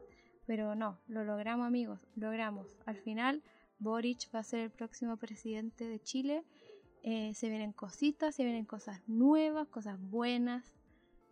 Pero 0.45 0.75
no, 0.75 0.99
lo 1.07 1.23
logramos 1.23 1.65
amigos, 1.65 1.99
logramos. 2.15 2.75
Al 2.85 2.97
final, 2.97 3.41
Boric 3.79 4.33
va 4.33 4.39
a 4.39 4.43
ser 4.43 4.59
el 4.61 4.71
próximo 4.71 5.17
presidente 5.17 5.87
de 5.87 5.99
Chile. 5.99 6.43
Eh, 7.03 7.33
se 7.33 7.49
vienen 7.49 7.73
cositas, 7.73 8.35
se 8.35 8.43
vienen 8.43 8.65
cosas 8.65 9.01
nuevas, 9.07 9.67
cosas 9.67 9.99
buenas. 9.99 10.75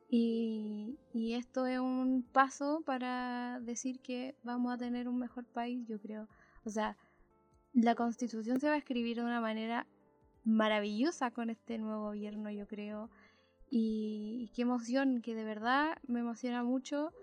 Y, 0.10 0.98
y, 1.14 1.36
esto 1.36 1.66
es 1.66 1.80
un 1.80 2.24
paso 2.34 2.84
para 2.86 3.62
decir 3.62 4.02
que 4.02 4.36
vamos 4.44 4.74
a 4.74 4.78
tener 4.78 5.08
un 5.08 5.18
mejor 5.18 5.46
país, 5.46 5.88
yo 5.88 6.02
creo. 6.02 6.28
O 6.66 6.70
sea, 6.70 6.98
la 7.74 7.96
constitución 7.96 8.60
se 8.60 8.68
va 8.68 8.74
a 8.74 8.78
escribir 8.78 9.18
de 9.18 9.24
una 9.24 9.42
manera 9.42 9.88
maravillosa 10.44 11.32
con 11.32 11.50
este 11.50 11.78
nuevo 11.78 12.04
gobierno, 12.04 12.50
yo 12.52 12.68
creo. 12.68 13.10
Y, 13.70 14.52
qué 14.54 14.64
emoción, 14.64 15.22
que 15.22 15.36
de 15.36 15.44
verdad 15.44 15.98
me 16.08 16.20
emociona 16.20 16.64
mucho. 16.64 17.14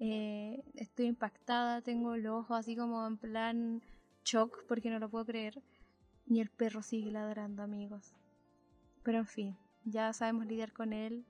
Eh, 0.00 0.64
estoy 0.74 1.06
impactada, 1.06 1.80
tengo 1.82 2.16
los 2.16 2.40
ojos 2.42 2.58
así 2.58 2.74
como 2.74 3.06
en 3.06 3.16
plan 3.16 3.82
shock 4.24 4.64
porque 4.66 4.90
no 4.90 4.98
lo 4.98 5.08
puedo 5.08 5.24
creer. 5.24 5.62
Y 6.26 6.40
el 6.40 6.50
perro 6.50 6.82
sigue 6.82 7.12
ladrando, 7.12 7.62
amigos. 7.62 8.14
Pero 9.04 9.18
en 9.18 9.26
fin, 9.26 9.56
ya 9.84 10.12
sabemos 10.12 10.46
lidiar 10.46 10.72
con 10.72 10.92
él. 10.92 11.24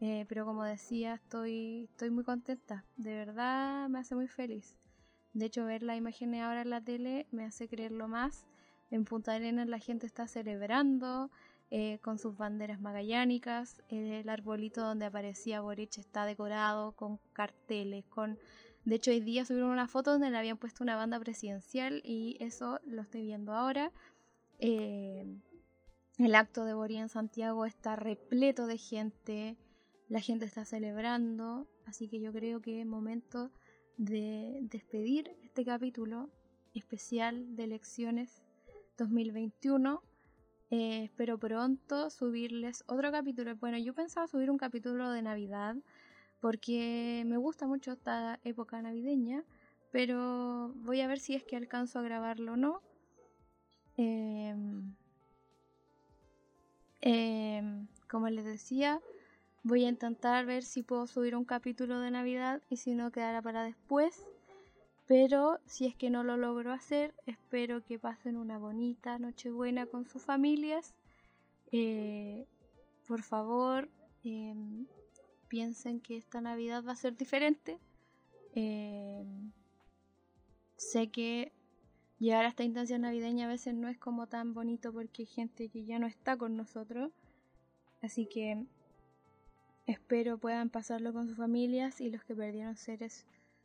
Eh, 0.00 0.26
pero 0.28 0.46
como 0.46 0.64
decía, 0.64 1.14
estoy, 1.14 1.88
estoy 1.90 2.10
muy 2.10 2.24
contenta. 2.24 2.84
De 2.96 3.14
verdad 3.14 3.88
me 3.88 3.98
hace 3.98 4.14
muy 4.14 4.28
feliz. 4.28 4.76
De 5.38 5.46
hecho, 5.46 5.64
ver 5.64 5.84
las 5.84 5.96
imágenes 5.96 6.42
ahora 6.42 6.62
en 6.62 6.70
la 6.70 6.80
tele 6.80 7.28
me 7.30 7.44
hace 7.44 7.68
creerlo 7.68 8.08
más. 8.08 8.44
En 8.90 9.04
Punta 9.04 9.34
Arenas 9.34 9.68
la 9.68 9.78
gente 9.78 10.04
está 10.04 10.26
celebrando 10.26 11.30
eh, 11.70 12.00
con 12.02 12.18
sus 12.18 12.36
banderas 12.36 12.80
magallánicas. 12.80 13.80
el 13.88 14.28
arbolito 14.28 14.80
donde 14.80 15.06
aparecía 15.06 15.60
Boric 15.60 15.98
está 15.98 16.26
decorado 16.26 16.92
con 16.92 17.20
carteles, 17.32 18.04
con... 18.06 18.36
De 18.84 18.96
hecho, 18.96 19.12
hoy 19.12 19.20
día 19.20 19.44
subieron 19.44 19.70
una 19.70 19.86
foto 19.86 20.10
donde 20.10 20.30
le 20.30 20.38
habían 20.38 20.56
puesto 20.56 20.82
una 20.82 20.96
banda 20.96 21.20
presidencial 21.20 22.00
y 22.04 22.36
eso 22.40 22.80
lo 22.84 23.02
estoy 23.02 23.22
viendo 23.22 23.52
ahora. 23.52 23.92
Eh, 24.58 25.24
el 26.18 26.34
acto 26.34 26.64
de 26.64 26.74
Boric 26.74 26.98
en 26.98 27.08
Santiago 27.08 27.64
está 27.64 27.94
repleto 27.94 28.66
de 28.66 28.78
gente, 28.78 29.56
la 30.08 30.20
gente 30.20 30.46
está 30.46 30.64
celebrando, 30.64 31.68
así 31.86 32.08
que 32.08 32.18
yo 32.18 32.32
creo 32.32 32.60
que 32.60 32.80
es 32.80 32.86
momento 32.86 33.52
de 33.98 34.60
despedir 34.62 35.36
este 35.42 35.64
capítulo 35.64 36.30
especial 36.72 37.56
de 37.56 37.64
elecciones 37.64 38.42
2021. 38.96 40.00
Eh, 40.70 41.04
espero 41.04 41.36
pronto 41.38 42.08
subirles 42.08 42.84
otro 42.86 43.10
capítulo. 43.10 43.56
Bueno, 43.56 43.76
yo 43.78 43.94
pensaba 43.94 44.28
subir 44.28 44.50
un 44.50 44.56
capítulo 44.56 45.10
de 45.10 45.22
Navidad 45.22 45.76
porque 46.40 47.24
me 47.26 47.36
gusta 47.36 47.66
mucho 47.66 47.92
esta 47.92 48.38
época 48.44 48.80
navideña, 48.80 49.44
pero 49.90 50.72
voy 50.76 51.00
a 51.00 51.08
ver 51.08 51.18
si 51.18 51.34
es 51.34 51.42
que 51.42 51.56
alcanzo 51.56 51.98
a 51.98 52.02
grabarlo 52.02 52.52
o 52.52 52.56
no. 52.56 52.82
Em, 53.96 54.94
em, 57.00 57.88
como 58.08 58.28
les 58.28 58.44
decía, 58.44 59.00
Voy 59.68 59.84
a 59.84 59.90
intentar 59.90 60.46
ver 60.46 60.62
si 60.62 60.82
puedo 60.82 61.06
subir 61.06 61.36
un 61.36 61.44
capítulo 61.44 62.00
de 62.00 62.10
Navidad 62.10 62.62
y 62.70 62.78
si 62.78 62.94
no 62.94 63.12
quedará 63.12 63.42
para 63.42 63.64
después. 63.64 64.24
Pero 65.06 65.58
si 65.66 65.84
es 65.84 65.94
que 65.94 66.08
no 66.08 66.24
lo 66.24 66.38
logro 66.38 66.72
hacer, 66.72 67.14
espero 67.26 67.84
que 67.84 67.98
pasen 67.98 68.38
una 68.38 68.56
bonita 68.56 69.18
Nochebuena 69.18 69.84
con 69.84 70.06
sus 70.06 70.22
familias. 70.22 70.94
Eh, 71.70 72.46
por 73.06 73.22
favor, 73.22 73.90
em, 74.24 74.86
piensen 75.48 76.00
que 76.00 76.16
esta 76.16 76.40
Navidad 76.40 76.82
va 76.82 76.92
a 76.92 76.96
ser 76.96 77.14
diferente. 77.14 77.78
Em, 78.54 79.52
sé 80.76 81.10
que 81.10 81.52
llegar 82.18 82.46
a 82.46 82.48
esta 82.48 82.64
instancia 82.64 82.96
navideña 82.96 83.44
a 83.44 83.50
veces 83.50 83.74
no 83.74 83.88
es 83.88 83.98
como 83.98 84.28
tan 84.28 84.54
bonito 84.54 84.94
porque 84.94 85.24
hay 85.24 85.26
gente 85.26 85.68
que 85.68 85.84
ya 85.84 85.98
no 85.98 86.06
está 86.06 86.38
con 86.38 86.56
nosotros. 86.56 87.12
Así 88.00 88.24
que 88.24 88.66
Espero 89.88 90.36
puedan 90.36 90.68
pasarlo 90.68 91.14
con 91.14 91.28
sus 91.28 91.38
familias 91.38 92.02
y 92.02 92.10
los 92.10 92.22
que 92.22 92.34
perdieron 92.36 92.76
seres 92.76 93.24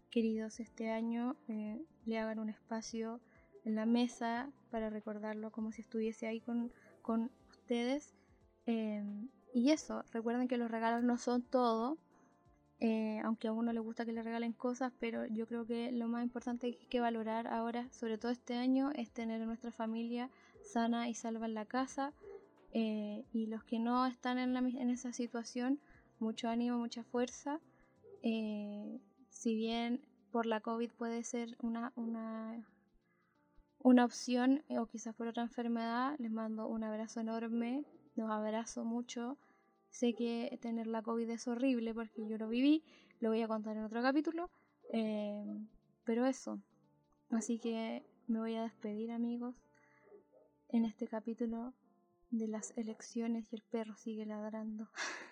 queridos 0.10 0.62
este 0.62 0.90
año 0.90 1.36
eh, 1.50 1.86
le 2.06 2.18
hagan 2.18 2.40
un 2.40 2.48
espacio 2.48 3.20
en 3.66 3.76
la 3.76 3.86
mesa 3.86 4.50
para 4.72 4.90
recordarlo 4.90 5.52
como 5.52 5.74
si 5.74 5.82
estuviese 5.82 6.26
ahí 6.26 6.40
con, 6.40 6.72
ustedes. 7.50 8.14
Em, 8.66 9.28
y 9.54 9.72
eso, 9.72 10.06
recuerden 10.14 10.48
que 10.48 10.58
los 10.58 10.72
regalos 10.72 11.04
no 11.04 11.18
son 11.18 11.42
todo, 11.42 11.98
eh, 12.80 13.20
aunque 13.26 13.50
a 13.50 13.52
uno 13.52 13.74
le 13.74 13.82
gusta 13.82 14.06
que 14.06 14.14
le 14.14 14.24
regalen 14.24 14.54
cosas, 14.54 14.94
pero 15.02 15.26
yo 15.26 15.46
creo 15.46 15.66
que 15.66 15.92
lo 15.92 16.08
más 16.08 16.24
importante 16.24 16.72
que 16.72 16.80
hay 16.80 16.88
que 16.88 17.00
valorar 17.02 17.48
ahora, 17.48 17.90
sobre 17.92 18.18
todo 18.18 18.32
este 18.32 18.56
año, 18.56 18.92
es 18.96 19.12
tener 19.12 19.42
a 19.42 19.46
nuestra 19.46 19.72
familia 19.72 20.30
sana 20.62 21.10
y 21.10 21.16
salva 21.16 21.48
en 21.48 21.54
la 21.54 21.66
casa. 21.66 22.14
Eh, 22.72 23.26
y 23.34 23.48
los 23.48 23.66
que 23.66 23.78
no 23.78 24.06
están 24.06 24.40
en, 24.40 24.56
en 24.56 24.90
esa 24.90 25.12
situación, 25.12 25.82
mucho 26.24 26.50
ánimo, 26.50 26.78
mucha 26.78 27.04
fuerza. 27.04 27.60
Eh, 28.24 29.00
si 29.30 29.56
bien 29.56 30.02
por 30.32 30.46
la 30.46 30.62
COVID 30.62 30.90
puede 30.92 31.24
ser 31.24 31.56
una, 31.62 31.94
una, 31.96 32.66
una 33.80 34.06
opción 34.06 34.64
eh, 34.70 34.80
o 34.80 34.88
quizás 34.88 35.14
por 35.16 35.28
otra 35.28 35.44
enfermedad, 35.44 36.16
les 36.18 36.32
mando 36.32 36.68
un 36.68 36.84
abrazo 36.84 37.20
enorme, 37.20 37.86
los 38.16 38.30
abrazo 38.30 38.84
mucho. 38.84 39.38
Sé 39.90 40.16
que 40.16 40.58
tener 40.62 40.88
la 40.88 41.04
COVID 41.04 41.30
es 41.30 41.48
horrible 41.48 41.94
porque 41.94 42.28
yo 42.28 42.38
lo 42.38 42.48
viví, 42.50 42.84
lo 43.20 43.30
voy 43.30 43.42
a 43.42 43.48
contar 43.48 43.78
en 43.78 43.84
otro 43.84 44.02
capítulo, 44.02 44.50
eh, 44.92 45.46
pero 46.04 46.26
eso. 46.26 46.60
Así 47.30 47.60
que 47.60 48.04
me 48.28 48.40
voy 48.40 48.56
a 48.56 48.64
despedir 48.64 49.12
amigos 49.12 49.56
en 50.70 50.86
este 50.86 51.08
capítulo 51.08 51.74
de 52.32 52.48
las 52.48 52.76
elecciones 52.78 53.52
y 53.52 53.56
el 53.56 53.62
perro 53.64 53.96
sigue 53.96 54.26
ladrando. 54.26 54.90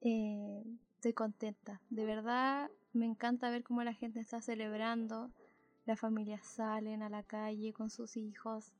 Eh, 0.00 0.62
estoy 0.94 1.12
contenta. 1.12 1.80
De 1.90 2.04
verdad 2.06 2.70
me 2.92 3.06
encanta 3.06 3.50
ver 3.50 3.62
cómo 3.62 3.82
la 3.84 3.94
gente 3.94 4.20
está 4.20 4.40
celebrando. 4.40 5.30
Las 5.86 6.00
familias 6.00 6.44
salen 6.46 7.02
a 7.02 7.10
la 7.10 7.22
calle 7.22 7.72
con 7.72 7.90
sus 7.90 8.16
hijos, 8.16 8.72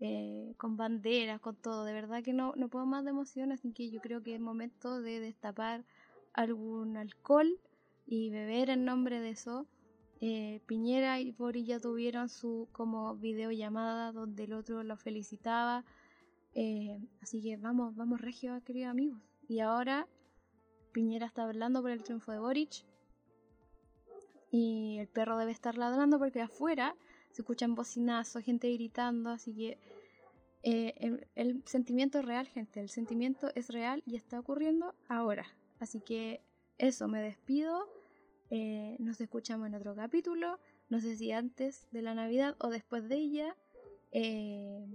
eh, 0.00 0.54
con 0.56 0.76
banderas, 0.76 1.40
con 1.40 1.56
todo. 1.56 1.84
De 1.84 1.92
verdad 1.92 2.22
que 2.22 2.32
no, 2.32 2.54
no 2.56 2.68
puedo 2.68 2.86
más 2.86 3.04
de 3.04 3.10
emoción, 3.10 3.52
así 3.52 3.72
que 3.72 3.90
yo 3.90 4.00
creo 4.00 4.22
que 4.22 4.34
es 4.34 4.40
momento 4.40 5.00
de 5.00 5.20
destapar 5.20 5.84
algún 6.32 6.96
alcohol 6.96 7.58
y 8.06 8.30
beber 8.30 8.70
en 8.70 8.84
nombre 8.84 9.20
de 9.20 9.30
eso. 9.30 9.66
Eh, 10.20 10.60
Piñera 10.66 11.20
y 11.20 11.32
Boris 11.32 11.66
ya 11.66 11.80
tuvieron 11.80 12.28
su 12.28 12.68
como 12.72 13.14
videollamada 13.16 14.12
donde 14.12 14.44
el 14.44 14.54
otro 14.54 14.82
lo 14.82 14.96
felicitaba. 14.96 15.84
así 17.20 17.42
que 17.42 17.56
vamos, 17.56 17.94
vamos 17.96 18.20
regio, 18.20 18.60
queridos 18.64 18.90
amigos. 18.90 19.20
Y 19.48 19.60
ahora 19.60 20.06
Piñera 20.94 21.26
está 21.26 21.42
hablando 21.42 21.82
por 21.82 21.90
el 21.90 22.04
triunfo 22.04 22.30
de 22.32 22.38
Boric. 22.38 22.84
Y 24.50 24.98
el 25.00 25.08
perro 25.08 25.36
debe 25.36 25.50
estar 25.50 25.76
ladrando 25.76 26.18
porque 26.18 26.40
afuera 26.40 26.94
se 27.32 27.42
escuchan 27.42 27.74
bocinazos, 27.74 28.44
gente 28.44 28.72
gritando, 28.72 29.30
así 29.30 29.52
que 29.52 29.78
eh, 30.62 31.26
el, 31.34 31.64
sentimiento 31.66 32.20
es 32.20 32.24
real, 32.24 32.46
gente. 32.46 32.80
El 32.80 32.88
sentimiento 32.88 33.50
es 33.56 33.68
real 33.70 34.04
y 34.06 34.14
está 34.14 34.38
ocurriendo 34.38 34.94
ahora. 35.08 35.44
Así 35.80 36.00
que 36.00 36.40
eso, 36.78 37.08
me 37.08 37.20
despido. 37.20 37.88
Eh, 38.50 38.96
nos 39.00 39.20
escuchamos 39.20 39.66
en 39.66 39.74
otro 39.74 39.96
capítulo. 39.96 40.60
No 40.88 41.00
sé 41.00 41.16
si 41.16 41.32
antes 41.32 41.88
de 41.90 42.02
la 42.02 42.14
Navidad 42.14 42.54
o 42.60 42.68
después 42.68 43.08
de 43.08 43.16
ella. 43.16 43.56
Eh, 44.12 44.86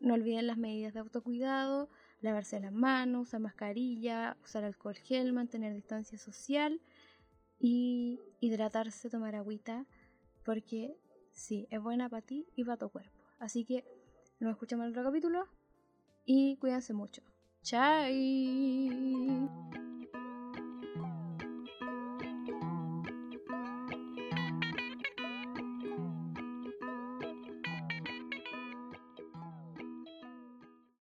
no 0.00 0.14
olviden 0.14 0.48
las 0.48 0.58
medidas 0.58 0.92
de 0.92 1.00
autocuidado 1.00 1.88
lavarse 2.20 2.60
las 2.60 2.72
manos, 2.72 3.28
usar 3.28 3.40
mascarilla, 3.40 4.36
usar 4.42 4.64
alcohol 4.64 4.96
gel, 4.96 5.32
mantener 5.32 5.74
distancia 5.74 6.18
social 6.18 6.80
y 7.58 8.20
hidratarse, 8.40 9.10
tomar 9.10 9.34
agüita, 9.34 9.86
porque 10.44 10.96
sí, 11.32 11.66
es 11.70 11.80
buena 11.80 12.08
para 12.08 12.22
ti 12.22 12.46
y 12.56 12.64
para 12.64 12.76
tu 12.76 12.88
cuerpo. 12.88 13.22
Así 13.38 13.64
que 13.64 13.84
nos 14.40 14.52
escuchamos 14.52 14.84
en 14.84 14.90
otro 14.90 15.04
capítulo 15.04 15.46
y 16.24 16.56
cuídense 16.56 16.92
mucho. 16.92 17.22
Chao. 17.62 18.08